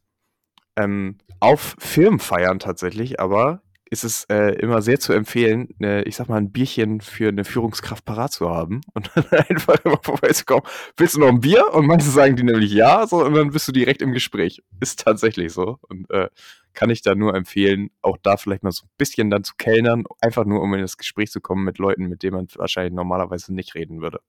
[0.75, 6.29] Ähm, auf Firmenfeiern tatsächlich, aber ist es äh, immer sehr zu empfehlen, äh, ich sag
[6.29, 10.63] mal, ein Bierchen für eine Führungskraft parat zu haben und dann einfach immer vorbeizukommen.
[10.97, 11.73] Willst du noch ein Bier?
[11.73, 14.61] Und manche sagen die nämlich ja, so, und dann bist du direkt im Gespräch.
[14.79, 15.79] Ist tatsächlich so.
[15.87, 16.29] Und äh,
[16.73, 20.03] kann ich da nur empfehlen, auch da vielleicht mal so ein bisschen dann zu kellnern,
[20.21, 23.53] einfach nur, um in das Gespräch zu kommen mit Leuten, mit denen man wahrscheinlich normalerweise
[23.53, 24.21] nicht reden würde.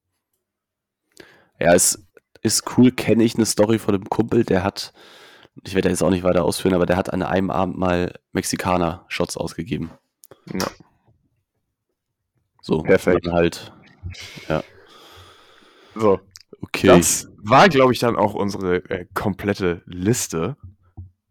[1.61, 2.07] Ja, es
[2.43, 4.93] ist cool, kenne ich eine Story von einem Kumpel, der hat,
[5.65, 9.37] ich werde jetzt auch nicht weiter ausführen, aber der hat an einem Abend mal Mexikaner-Shots
[9.37, 9.91] ausgegeben.
[10.53, 10.67] Ja.
[12.63, 13.27] So, Perfekt.
[13.27, 13.73] und Halt,
[15.95, 16.21] So,
[16.63, 16.87] okay.
[16.87, 20.57] Das war, glaube ich, dann auch unsere äh, komplette Liste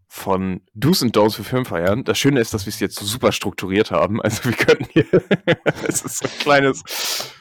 [0.07, 2.03] von Do's und Don'ts für Filmfeiern.
[2.03, 4.21] Das Schöne ist, dass wir es jetzt so super strukturiert haben.
[4.21, 5.05] Also wir könnten hier,
[5.87, 6.83] es ist so ein kleines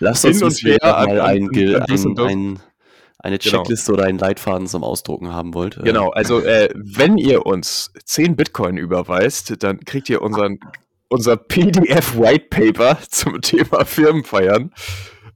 [0.01, 2.30] Lass uns und her mal an- ein, an Do's ein, und Don'ts.
[2.30, 2.61] ein,
[3.19, 3.59] eine Genau.
[3.59, 5.77] Checkliste oder einen Leitfaden zum Ausdrucken haben wollt.
[5.77, 10.59] äh, Genau, also äh, wenn ihr uns 10 Bitcoin überweist, dann kriegt ihr unseren,
[11.09, 14.73] unser PDF White Paper zum Thema Firmenfeiern.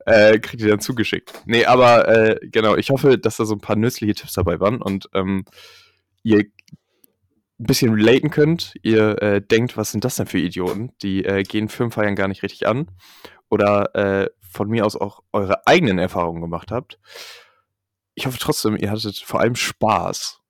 [0.05, 1.33] Äh, kriegt ihr dann zugeschickt.
[1.47, 4.83] Nee, aber äh, genau, ich hoffe, dass da so ein paar nützliche Tipps dabei waren
[4.83, 5.45] und ähm,
[6.25, 6.47] ihr ein
[7.59, 8.75] bisschen relaten könnt.
[8.83, 10.91] Ihr äh, denkt, was sind das denn für Idioten?
[11.03, 12.89] Die äh, gehen Firmenfeiern gar nicht richtig an.
[13.49, 16.99] Oder von mir aus auch eure eigenen Erfahrungen gemacht habt.
[18.15, 20.41] Ich hoffe trotzdem, ihr hattet vor allem Spaß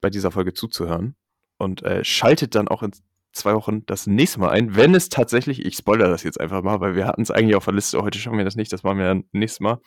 [0.00, 1.14] bei dieser Folge zuzuhören
[1.58, 2.92] und äh, schaltet dann auch in
[3.32, 6.80] zwei Wochen das nächste Mal ein, wenn es tatsächlich, ich spoilere das jetzt einfach mal,
[6.80, 8.98] weil wir hatten es eigentlich auf der Liste, heute schaffen wir das nicht, das machen
[8.98, 9.80] wir dann nächstes Mal,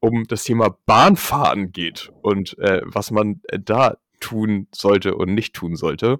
[0.00, 5.54] um das Thema Bahnfahren geht und äh, was man äh, da tun sollte und nicht
[5.54, 6.18] tun sollte.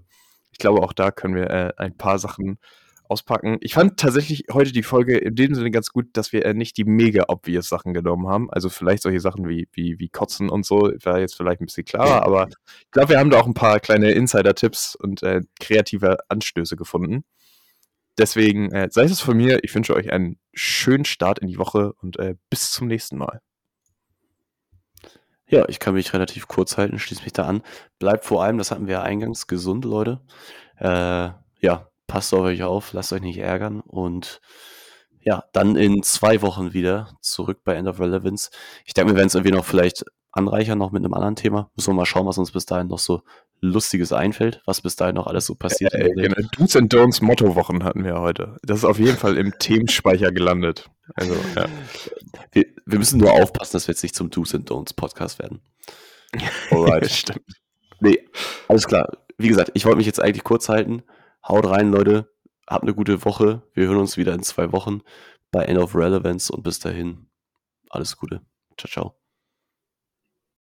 [0.52, 2.58] Ich glaube, auch da können wir äh, ein paar Sachen
[3.08, 3.58] auspacken.
[3.60, 6.76] Ich fand tatsächlich heute die Folge in dem Sinne ganz gut, dass wir äh, nicht
[6.76, 8.50] die mega obvious Sachen genommen haben.
[8.50, 11.84] Also vielleicht solche Sachen wie, wie, wie Kotzen und so, war jetzt vielleicht ein bisschen
[11.84, 16.18] klarer, aber ich glaube, wir haben da auch ein paar kleine Insider-Tipps und äh, kreative
[16.28, 17.24] Anstöße gefunden.
[18.18, 21.92] Deswegen äh, sei es von mir, ich wünsche euch einen schönen Start in die Woche
[22.02, 23.40] und äh, bis zum nächsten Mal.
[25.46, 27.62] Ja, ich kann mich relativ kurz halten, schließe mich da an.
[27.98, 30.20] Bleibt vor allem, das hatten wir ja eingangs, gesund, Leute.
[30.76, 31.30] Äh,
[31.60, 34.40] ja, passt auf euch auf, lasst euch nicht ärgern und
[35.20, 38.50] ja, dann in zwei Wochen wieder zurück bei End of Relevance.
[38.84, 41.70] Ich denke, wir werden es irgendwie noch vielleicht anreichern, noch mit einem anderen Thema.
[41.76, 43.22] Müssen wir mal schauen, was uns bis dahin noch so
[43.60, 45.92] Lustiges einfällt, was bis dahin noch alles so passiert.
[45.94, 48.56] in Äh, genau, Do's and Don'ts Mottowochen hatten wir heute.
[48.62, 50.88] Das ist auf jeden Fall im Themenspeicher gelandet.
[51.14, 51.66] Also, ja.
[52.52, 55.60] Wir, wir müssen nur aufpassen, dass wir jetzt nicht zum Do's and Don'ts Podcast werden.
[56.70, 57.10] Alright.
[57.10, 57.42] Stimmt.
[58.00, 58.20] Nee,
[58.68, 59.10] alles klar.
[59.38, 61.02] Wie gesagt, ich wollte mich jetzt eigentlich kurz halten.
[61.48, 62.30] Haut rein, Leute.
[62.68, 63.62] Habt eine gute Woche.
[63.72, 65.00] Wir hören uns wieder in zwei Wochen
[65.50, 67.30] bei End of Relevance und bis dahin
[67.88, 68.42] alles Gute.
[68.76, 69.17] Ciao, ciao.